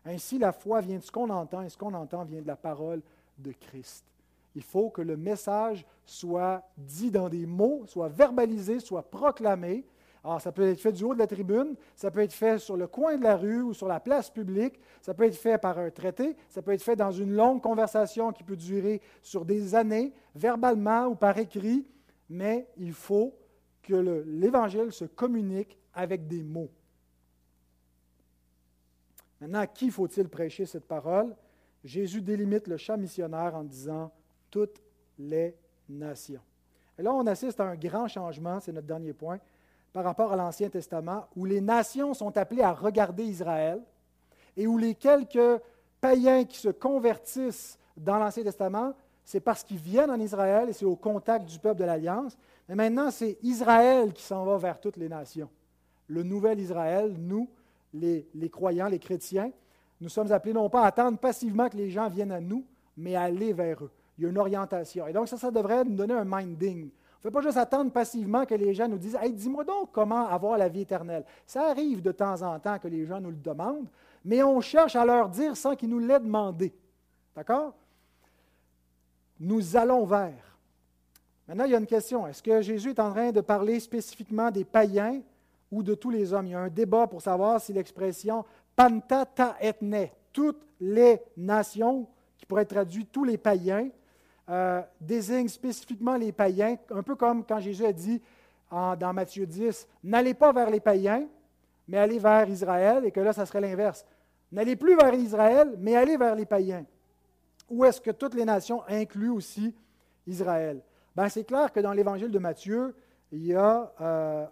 [0.06, 2.56] Ainsi, la foi vient de ce qu'on entend et ce qu'on entend vient de la
[2.56, 3.02] parole
[3.38, 4.04] de Christ.
[4.56, 9.86] Il faut que le message soit dit dans des mots, soit verbalisé, soit proclamé.
[10.24, 12.78] Alors, ça peut être fait du haut de la tribune, ça peut être fait sur
[12.78, 15.78] le coin de la rue ou sur la place publique, ça peut être fait par
[15.78, 19.76] un traité, ça peut être fait dans une longue conversation qui peut durer sur des
[19.76, 21.86] années, verbalement ou par écrit
[22.34, 23.38] mais il faut
[23.82, 23.94] que
[24.26, 26.72] l'Évangile se communique avec des mots.
[29.40, 31.36] Maintenant, à qui faut-il prêcher cette parole?
[31.84, 34.12] Jésus délimite le champ missionnaire en disant
[34.54, 34.80] toutes
[35.18, 35.56] les
[35.90, 36.42] nations.
[37.00, 39.40] Et là, on assiste à un grand changement, c'est notre dernier point,
[39.92, 43.82] par rapport à l'Ancien Testament, où les nations sont appelées à regarder Israël
[44.56, 45.60] et où les quelques
[46.00, 48.94] païens qui se convertissent dans l'Ancien Testament
[49.26, 52.38] c'est parce qu'ils viennent en Israël et c'est au contact du peuple de l'Alliance.
[52.68, 55.50] Mais maintenant, c'est Israël qui s'en va vers toutes les nations.
[56.08, 57.50] Le nouvel Israël, nous,
[57.94, 59.52] les, croyants, les chrétiens,
[60.02, 62.66] nous sommes appelés non pas à attendre passivement que les gens viennent à nous,
[62.98, 63.92] mais à aller vers eux.
[64.18, 65.08] Il y a une orientation.
[65.08, 66.90] Et donc, ça, ça devrait nous donner un minding.
[67.24, 69.90] On ne fait pas juste attendre passivement que les gens nous disent Hey, dis-moi donc
[69.92, 71.24] comment avoir la vie éternelle.
[71.48, 73.88] Ça arrive de temps en temps que les gens nous le demandent,
[74.26, 76.74] mais on cherche à leur dire sans qu'ils nous l'aient demandé.
[77.36, 77.74] D'accord?
[79.40, 80.58] Nous allons vers.
[81.48, 82.28] Maintenant, il y a une question.
[82.28, 85.22] Est-ce que Jésus est en train de parler spécifiquement des païens
[85.72, 86.48] ou de tous les hommes?
[86.48, 88.46] Il y a un débat pour savoir si l'expression
[88.76, 92.08] panta ta ethne, toutes les nations,
[92.38, 93.90] qui pourrait être traduit tous les païens,
[94.50, 98.22] euh, désigne spécifiquement les païens, un peu comme quand Jésus a dit
[98.72, 101.28] dans Matthieu 10, n'allez pas vers les païens,
[101.88, 104.04] mais allez vers Israël, et que là, ça serait l'inverse.
[104.52, 106.86] N'allez plus vers Israël, mais allez vers les païens.
[107.70, 109.76] Ou est-ce que toutes les nations incluent aussi
[110.28, 110.82] Israël?
[111.16, 112.96] Ben, c'est clair que dans l'évangile de Matthieu,
[113.32, 114.46] il y a euh,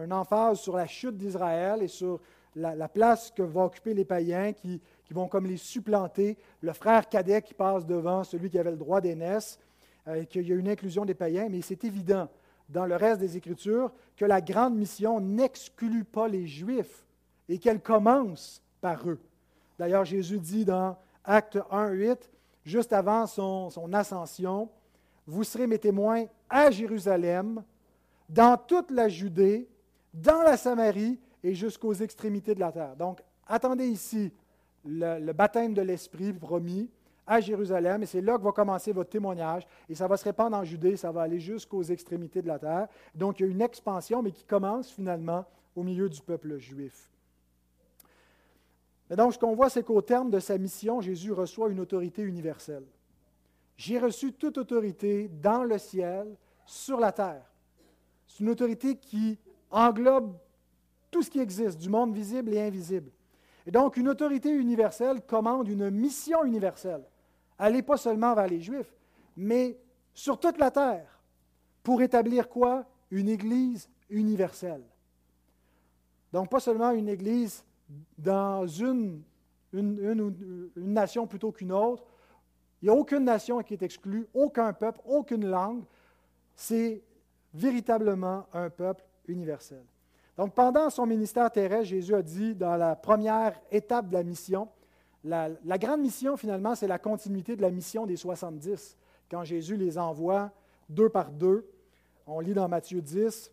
[0.00, 2.20] un, emphase sur la chute d'Israël et sur
[2.54, 4.80] la, place que vont occuper les païens qui,
[5.14, 6.36] vont comme les supplanter.
[6.60, 9.58] Le frère cadet qui passe devant celui qui avait le droit d'aînesse,
[10.08, 12.28] euh, et qu'il y a une inclusion des païens, mais c'est évident
[12.68, 17.06] dans le reste des Écritures que la grande mission n'exclut pas les Juifs
[17.48, 19.18] et qu'elle commence par eux.
[19.78, 22.30] D'ailleurs, Jésus dit dans Acte 1, 8,
[22.64, 24.68] juste avant son, ascension,
[25.26, 27.62] vous serez mes témoins à Jérusalem,
[28.28, 29.68] dans toute la Judée,
[30.12, 32.96] dans la Samarie et jusqu'aux extrémités de la terre.
[32.96, 34.32] Donc, attendez ici
[34.84, 36.90] le, baptême de l'Esprit promis.
[37.30, 40.56] à Jérusalem, et c'est là que va commencer votre témoignage, et ça va se répandre
[40.56, 42.88] en Judée, ça va aller jusqu'aux extrémités de la terre.
[43.14, 45.44] Donc il y a une expansion, mais qui commence finalement
[45.76, 47.10] au milieu du peuple juif.
[49.10, 52.22] Mais donc ce qu'on voit, c'est qu'au terme de sa mission, Jésus reçoit une autorité
[52.22, 52.84] universelle.
[53.76, 56.34] J'ai reçu toute autorité dans le ciel,
[56.68, 57.44] sur la terre.
[58.26, 59.38] C'est une autorité qui
[59.70, 60.36] englobe
[61.10, 63.10] tout ce qui existe, du monde visible et invisible.
[63.68, 67.04] Et donc, une autorité universelle commande une mission universelle.
[67.58, 68.90] Allez pas seulement vers les Juifs,
[69.36, 69.78] mais
[70.14, 71.20] sur toute la terre,
[71.82, 72.86] pour établir quoi?
[73.10, 74.82] Une Église universelle.
[76.32, 77.62] Donc, pas seulement une Église
[78.16, 79.22] dans une,
[79.74, 82.06] une, une nation plutôt qu'une autre.
[82.80, 85.84] Il n'y a aucune nation qui est exclue, aucun peuple, aucune langue.
[86.56, 87.02] C'est
[87.52, 89.84] véritablement un peuple universel.
[90.38, 94.68] Donc, pendant son ministère terrestre, Jésus a dit dans la première étape de la mission,
[95.24, 98.96] la, grande mission, finalement, c'est la continuité de la mission des 70.
[99.28, 100.52] Quand Jésus les envoie
[100.88, 101.68] deux par deux,
[102.24, 103.50] on lit dans Matthieu 10,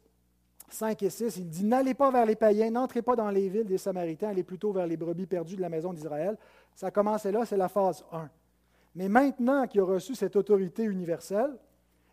[0.69, 3.65] 5 et 6, il dit N'allez pas vers les païens, n'entrez pas dans les villes
[3.65, 6.37] des Samaritains, allez plutôt vers les brebis perdues de la maison d'Israël.
[6.75, 8.29] Ça commençait là, c'est la phase 1.
[8.93, 11.57] Mais maintenant qu'il a reçu cette autorité universelle,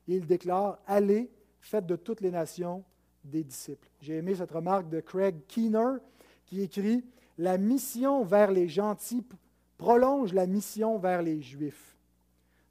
[0.09, 2.83] il déclare Allez, faites de toutes les nations
[3.25, 3.89] des disciples.
[4.01, 5.99] J'ai aimé cette remarque de Craig Keener
[6.47, 7.05] qui écrit
[7.39, 9.25] La mission vers les gentils
[9.79, 11.97] prolonge la mission vers les Juifs.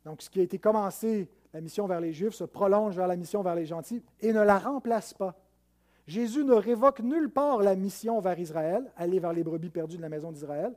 [0.05, 3.17] Donc, ce qui a été commencé, la mission vers les Juifs, se prolonge vers la
[3.17, 5.35] mission vers les gentils et ne la remplace pas.
[6.07, 10.01] Jésus ne révoque nulle part la mission vers Israël, aller vers les brebis perdues de
[10.01, 10.73] la maison d'Israël,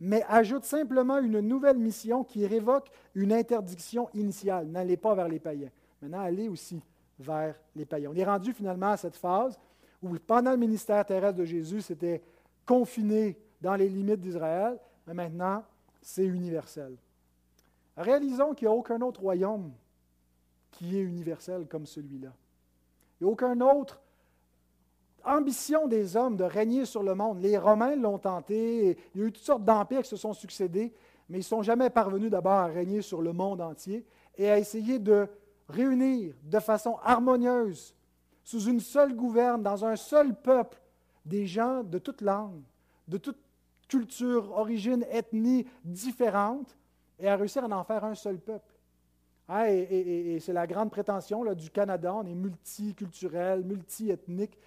[0.00, 4.66] mais ajoute simplement une nouvelle mission qui révoque une interdiction initiale.
[4.66, 5.70] N'allez pas vers les païens.
[6.02, 6.82] Maintenant, allez aussi
[7.18, 8.10] vers les païens.
[8.12, 9.58] On est rendu finalement à cette phase
[10.02, 12.22] où, pendant le ministère terrestre de Jésus, c'était
[12.66, 15.64] confiné dans les limites d'Israël, mais maintenant,
[16.00, 16.96] c'est universel.
[17.96, 19.72] Réalisons qu'il n'y a aucun autre royaume
[20.70, 22.32] qui est universel comme celui-là.
[23.20, 24.00] Il n'y a aucune autre
[25.24, 27.40] ambition des hommes de régner sur le monde.
[27.40, 30.92] Les Romains l'ont tenté, il y a eu toutes sortes d'empires qui se sont succédés,
[31.28, 34.04] mais ils ne sont jamais parvenus d'abord à régner sur le monde entier
[34.36, 35.28] et à essayer de
[35.68, 37.94] réunir de façon harmonieuse,
[38.42, 40.80] sous une seule gouverne, dans un seul peuple,
[41.24, 42.62] des gens de toute langue,
[43.08, 43.38] de toute
[43.88, 46.76] culture, origine, ethnie différente,
[47.18, 48.74] et à réussir à en faire un seul peuple.
[49.48, 54.58] Hein, et, c'est la grande prétention là, du Canada, on est multiculturel, multiethnique,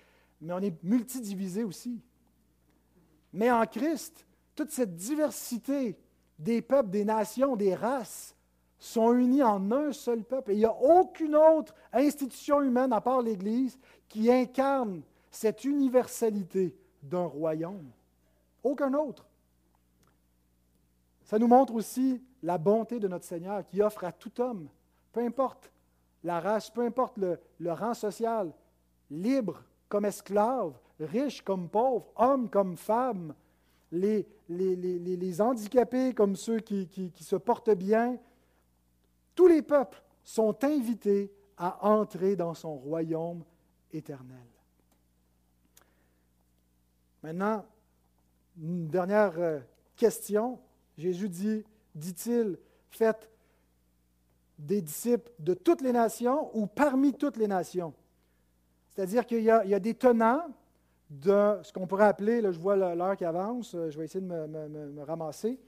[0.42, 2.00] mais on est multidivisé aussi.
[3.34, 4.26] Mais en Christ,
[4.56, 5.98] toute cette diversité
[6.38, 8.36] des peuples, des nations, des races,
[8.80, 10.52] sont unis en un seul peuple.
[10.52, 15.02] Et il n'y a aucune autre institution humaine, à part l'Église, qui incarne
[15.32, 17.90] cette universalité d'un royaume.
[18.64, 19.26] Aucun autre.
[21.24, 24.68] Ça nous montre aussi la bonté de notre Seigneur qui offre à tout homme,
[25.12, 25.72] peu importe
[26.24, 28.52] la race, peu importe le, rang social,
[29.10, 33.34] libre comme esclave, riche comme pauvre, homme comme femme,
[33.92, 34.26] les,
[35.40, 38.18] handicapés comme ceux qui se portent bien,
[39.38, 43.44] tous les peuples sont invités à entrer dans son royaume
[43.94, 44.48] éternel.
[47.22, 47.64] Maintenant,
[48.60, 49.60] une dernière euh,
[49.96, 50.60] question.
[50.98, 51.64] Jésus dit,
[51.94, 52.58] dit-il,
[52.90, 53.30] faites
[54.58, 57.94] des disciples de toutes les nations ou parmi toutes les nations?
[58.90, 60.48] C'est-à-dire qu'il y, a des tenants
[61.12, 64.26] de ce qu'on pourrait appeler, là, je vois l'heure qui avance, euh, je vais essayer
[64.26, 65.60] de me ramasser,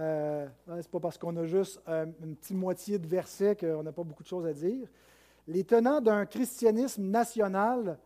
[0.00, 3.82] euh, Ce n'est pas parce qu'on a juste euh, une petite moitié de verset qu'on
[3.82, 4.88] n'a pas beaucoup de choses à dire.
[5.46, 7.98] Les tenants d'un christianisme national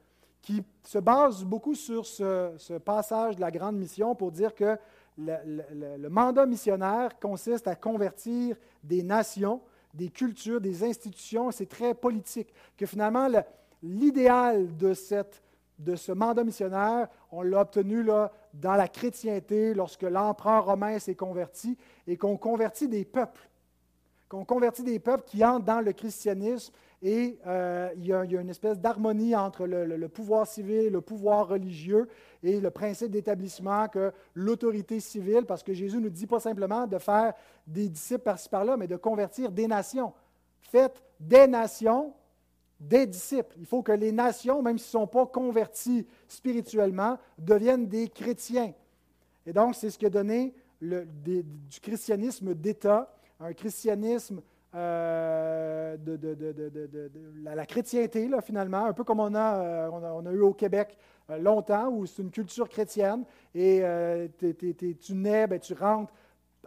[0.42, 4.76] qui se base beaucoup sur ce, passage de la grande mission pour dire que
[5.16, 9.60] le, mandat missionnaire consiste à convertir des nations,
[9.94, 13.28] des cultures, des institutions, c'est très politique, que finalement
[13.82, 14.92] l'idéal de
[15.78, 21.14] de ce mandat missionnaire, on l'a obtenu là, dans la chrétienté, lorsque l'empereur romain s'est
[21.14, 21.76] converti
[22.06, 23.48] et qu'on convertit des peuples,
[24.28, 28.48] qu'on convertit des peuples qui entrent dans le christianisme et euh, il, y a, une
[28.48, 32.08] espèce d'harmonie entre le, pouvoir civil, le pouvoir religieux
[32.42, 36.86] et le principe d'établissement que l'autorité civile, parce que Jésus ne nous dit pas simplement
[36.86, 37.34] de faire
[37.66, 40.14] des disciples par-ci par-là, mais de convertir des nations.
[40.62, 42.14] Faites des nations
[42.80, 43.56] des disciples.
[43.58, 48.72] Il faut que les nations, même s'ils ne sont pas convertis spirituellement, deviennent des chrétiens.
[49.46, 54.40] Et donc, c'est ce qui a donné du christianisme d'État, un christianisme
[54.74, 57.10] euh, de,
[57.44, 60.98] la, chrétienté, finalement, un peu comme on a, euh, eu au Québec
[61.30, 63.82] euh, longtemps, où c'est une culture chrétienne, et
[65.00, 66.12] tu nais, ben, tu rentres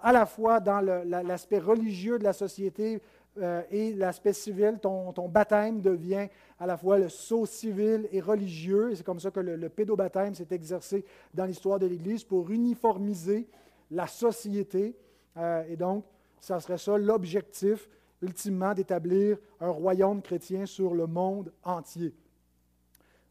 [0.01, 3.01] à la fois dans l'aspect religieux de la société
[3.39, 4.79] euh, et l'aspect civil.
[4.81, 6.27] Ton, baptême devient
[6.59, 8.91] à la fois le sceau civil et religieux.
[8.91, 12.49] Et c'est comme ça que le, le pédobaptême s'est exercé dans l'histoire de l'Église pour
[12.49, 13.47] uniformiser
[13.91, 14.95] la société.
[15.37, 16.05] Euh, et donc,
[16.39, 17.89] ça serait ça l'objectif,
[18.21, 22.13] ultimement, d'établir un royaume chrétien sur le monde entier.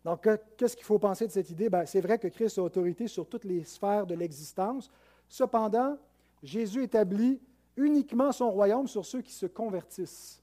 [0.05, 1.69] Donc, qu'est-ce qu'il faut penser de cette idée?
[1.69, 4.89] Ben, c'est vrai que Christ a autorité sur toutes les sphères de l'existence.
[5.29, 5.99] Cependant,
[6.43, 7.41] Jésus établit
[7.77, 10.43] uniquement son royaume sur ceux qui se convertissent.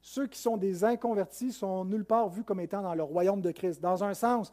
[0.00, 3.50] Ceux qui sont des inconvertis sont nulle part vus comme étant dans le royaume de
[3.50, 3.80] Christ.
[3.80, 4.52] Dans un sens,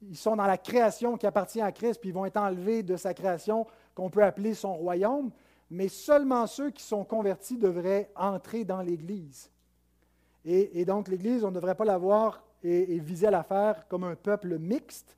[0.00, 2.96] ils sont dans la création qui appartient à Christ, puis ils vont être enlevés de
[2.96, 5.30] sa création qu'on peut appeler son royaume,
[5.70, 9.50] mais seulement ceux qui sont convertis devraient entrer dans l'Église.
[10.44, 13.86] Et, donc l'Église, on ne devrait pas la voir et, et viser à la faire
[13.88, 15.16] comme un peuple mixte,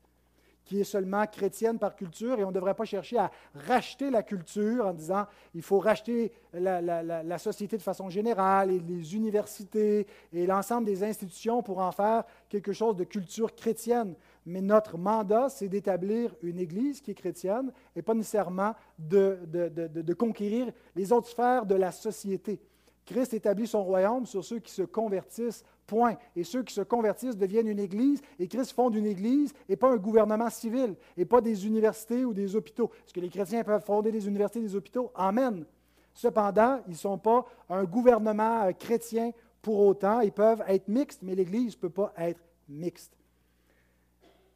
[0.65, 4.23] qui est seulement chrétienne par culture, et on ne devrait pas chercher à racheter la
[4.23, 10.45] culture en disant il faut racheter la, société de façon générale, et les universités, et
[10.47, 14.15] l'ensemble des institutions pour en faire quelque chose de culture chrétienne.
[14.47, 20.13] Mais notre mandat, c'est d'établir une Église qui est chrétienne et pas nécessairement de, de
[20.13, 22.59] conquérir les autres sphères de la société.
[23.05, 26.15] Christ établit son royaume sur ceux qui se convertissent Point.
[26.35, 29.91] Et ceux qui se convertissent deviennent une Église, et Christ fonde une Église et pas
[29.91, 32.89] un gouvernement civil, et pas des universités ou des hôpitaux.
[33.05, 35.11] Est-ce que les chrétiens peuvent fonder des universités et des hôpitaux?
[35.13, 35.65] Amen.
[36.13, 39.31] Cependant, ils ne sont pas un gouvernement euh, chrétien
[39.61, 40.21] pour autant.
[40.21, 43.11] Ils peuvent être mixtes, mais l'Église ne peut pas être mixte.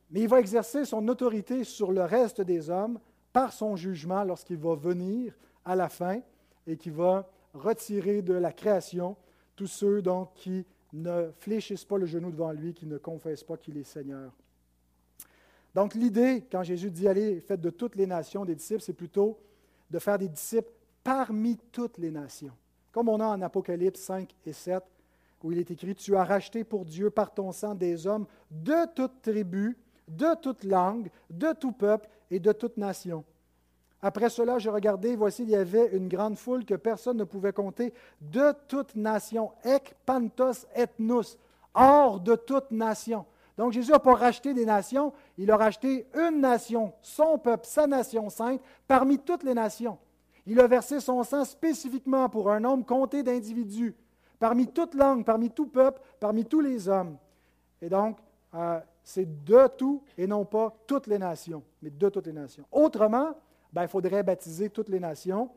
[0.10, 3.00] Mais il va exercer son autorité sur le reste des hommes
[3.32, 5.34] par son jugement lorsqu'il va venir
[5.66, 6.22] à la fin
[6.66, 9.16] et qui va retirer de la création
[9.56, 13.58] tous ceux donc, qui ne fléchissent pas le genou devant lui, qui ne confessent pas
[13.58, 14.32] qu'il est Seigneur.
[15.76, 19.40] Donc l'idée, quand Jésus dit allez, faites de toutes les nations des disciples, c'est plutôt
[19.90, 20.72] de faire des disciples
[21.04, 22.54] parmi toutes les nations.
[22.92, 24.84] Comme on a en Apocalypse 5 et 7,
[25.44, 28.94] où il est écrit, Tu as racheté pour Dieu par ton sang des hommes de
[28.94, 29.78] toute tribu,
[30.08, 33.24] de toute langue, de tout peuple et de toute nation.
[34.02, 37.52] Après cela, je regardais, voici, il y avait une grande foule que personne ne pouvait
[37.52, 41.38] compter, de toute nation, ek pantos ethnus,
[41.74, 43.26] hors de toute nation.
[43.58, 47.88] Donc Jésus n'a pas racheté des nations, il a racheté une nation, son peuple, sa
[47.88, 49.98] nation sainte, parmi toutes les nations.
[50.46, 53.94] Il a versé son sang spécifiquement pour un nombre compté d'individus,
[54.40, 57.18] parmi toute langue, parmi tout peuple, parmi tous les hommes.
[57.82, 58.18] Et donc,
[58.56, 62.64] euh, c'est de tout et non pas toutes les nations, mais de toutes les nations.
[62.72, 63.36] Autrement,
[63.72, 65.50] ben, il faudrait baptiser toutes les nations.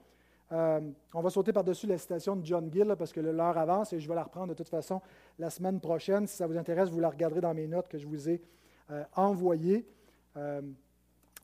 [0.53, 0.81] Euh,
[1.15, 4.07] on va sauter par-dessus la citation de John Gill parce que l'heure avance et je
[4.07, 5.01] vais la reprendre de toute façon
[5.39, 6.27] la semaine prochaine.
[6.27, 8.43] Si ça vous intéresse, vous la regarderez dans mes notes que je vous ai
[8.91, 9.87] euh, envoyées.
[10.37, 10.61] Euh,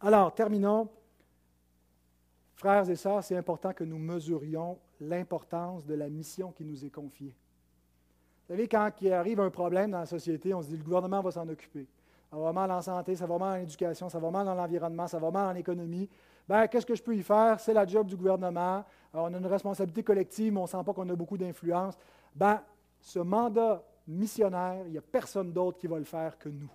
[0.01, 0.89] alors, terminons.
[2.55, 6.91] Frères et sœurs, c'est important que nous mesurions l'importance de la mission qui nous est
[6.91, 7.35] confiée.
[8.49, 11.21] Vous savez, quand il arrive un problème dans la société, on se dit le gouvernement
[11.21, 11.87] va s'en occuper.
[12.31, 15.07] Ça va mal en santé, ça va mal en éducation, ça va mal dans l'environnement,
[15.07, 16.09] ça va mal en économie.
[16.49, 17.61] Ben, qu'est-ce que je peux y faire?
[17.61, 18.85] C'est la job du gouvernement.
[19.13, 21.95] on a une responsabilité collective, mais on ne sent pas qu'on a beaucoup d'influence.
[22.35, 22.63] Ben,
[23.01, 26.71] ce mandat missionnaire, il n'y a personne d'autre qui va le faire que nous.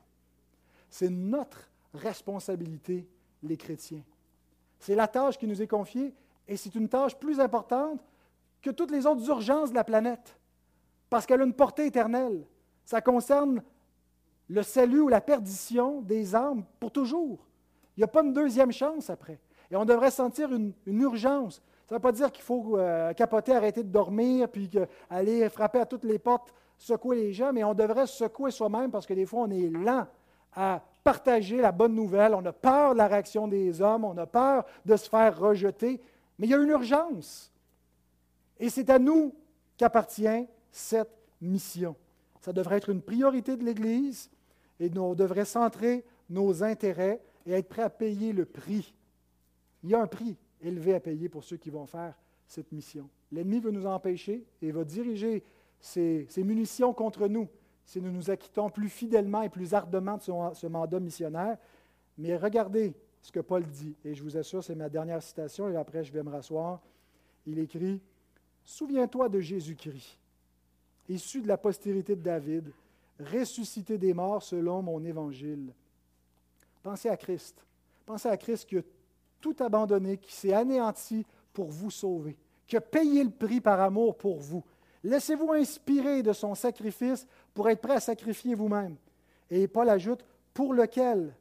[0.90, 3.08] C'est notre responsabilité,
[3.42, 4.04] les chrétiens.
[4.78, 6.14] C'est la tâche qui nous est confiée
[6.48, 8.00] et c'est une tâche plus importante
[8.62, 10.38] que toutes les autres urgences de la planète
[11.10, 12.46] parce qu'elle a une portée éternelle.
[12.86, 13.64] Ça concerne
[14.50, 17.48] le salut ou la perdition des âmes pour toujours.
[17.96, 19.40] Il n'y a pas une deuxième chance après.
[19.74, 21.56] Et on devrait sentir une, urgence.
[21.88, 24.70] Ça ne veut pas dire qu'il faut euh, capoter, arrêter de dormir, puis
[25.10, 29.08] aller frapper à toutes les portes, secouer les gens, mais on devrait secouer soi-même parce
[29.08, 30.06] que des fois, on est lent
[30.56, 32.36] à partager la bonne nouvelle.
[32.36, 36.00] On a peur de la réaction des hommes, on a peur de se faire rejeter,
[36.38, 37.52] mais il y a une urgence.
[38.60, 39.34] Et c'est à nous
[39.76, 41.96] qu'appartient cette mission.
[42.42, 44.30] Ça devrait être une priorité de l'Église
[44.80, 48.94] et on devrait centrer nos intérêts et être prêt à payer le prix
[49.84, 52.14] il y a un prix élevé à payer pour ceux qui vont faire
[52.48, 53.10] cette mission.
[53.32, 55.44] L'ennemi veut nous empêcher et va diriger
[55.80, 57.48] ses, munitions contre nous
[57.86, 61.58] si nous nous acquittons plus fidèlement et plus ardemment de ce mandat missionnaire.
[62.18, 65.76] Mais regardez ce que Paul dit, et je vous assure, c'est ma dernière citation, et
[65.76, 66.82] après je vais me rasseoir.
[67.46, 68.02] Il écrit
[68.64, 70.18] Souviens-toi de Jésus-Christ,
[71.10, 72.72] issu de la postérité de David,
[73.20, 75.74] ressuscité des morts selon mon évangile.
[76.82, 77.66] Pensez à Christ.
[78.06, 78.82] Pensez à Christ qui a
[79.44, 84.18] tout abandonné, qui s'est anéanti pour vous sauver, qui a payé le prix par amour
[84.18, 84.64] pour vous.
[85.04, 88.96] Laissez-vous inspirer de son sacrifice pour être prêt à sacrifier vous-même.
[89.52, 90.24] Et Paul ajoute,
[90.54, 91.36] pour lequel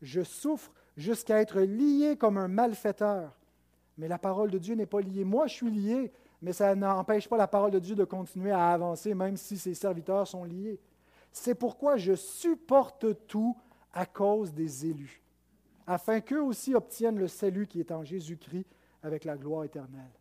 [0.00, 3.36] je souffre jusqu'à être lié comme un malfaiteur.
[3.96, 5.24] Mais la parole de Dieu n'est pas liée.
[5.24, 8.68] Moi, je suis lié, mais ça n'empêche pas la parole de Dieu de continuer à
[8.68, 10.78] avancer, même si ses serviteurs sont liés.
[11.32, 13.56] C'est pourquoi je supporte tout
[13.92, 15.20] à cause des élus,
[15.88, 18.66] afin qu'eux aussi obtiennent le salut qui est en Jésus-Christ
[19.02, 20.12] avec la gloire éternelle.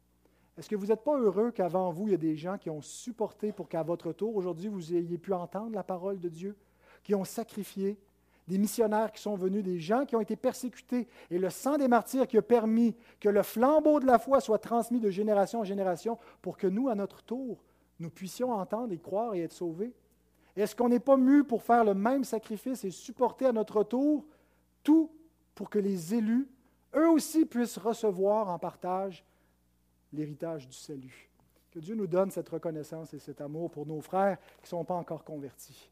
[0.58, 2.82] Est-ce que vous n'êtes pas heureux qu'avant vous, il y ait des gens qui ont
[2.82, 6.56] supporté pour qu'à votre tour, aujourd'hui, vous ayez pu entendre la parole de Dieu,
[7.04, 7.98] qui ont sacrifié,
[8.48, 11.90] des missionnaires qui sont venus, des gens qui ont été persécutés, et le sang des
[11.90, 15.66] martyrs qui a permis que le flambeau de la foi soit transmis de génération en
[15.66, 17.62] génération pour que nous, à notre tour,
[18.00, 19.94] nous puissions entendre et croire et être sauvés?
[20.56, 24.24] Est-ce qu'on n'est pas mu pour faire le même sacrifice et supporter à notre tour
[24.82, 25.12] tout
[25.58, 26.48] pour que les élus,
[26.96, 29.26] eux aussi, puissent recevoir en partage
[30.14, 31.30] l'héritage du salut?
[31.72, 34.86] Que Dieu nous donne cette reconnaissance et cet amour pour nos frères qui ne sont
[34.86, 35.90] pas encore convertis.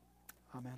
[0.53, 0.77] Amen.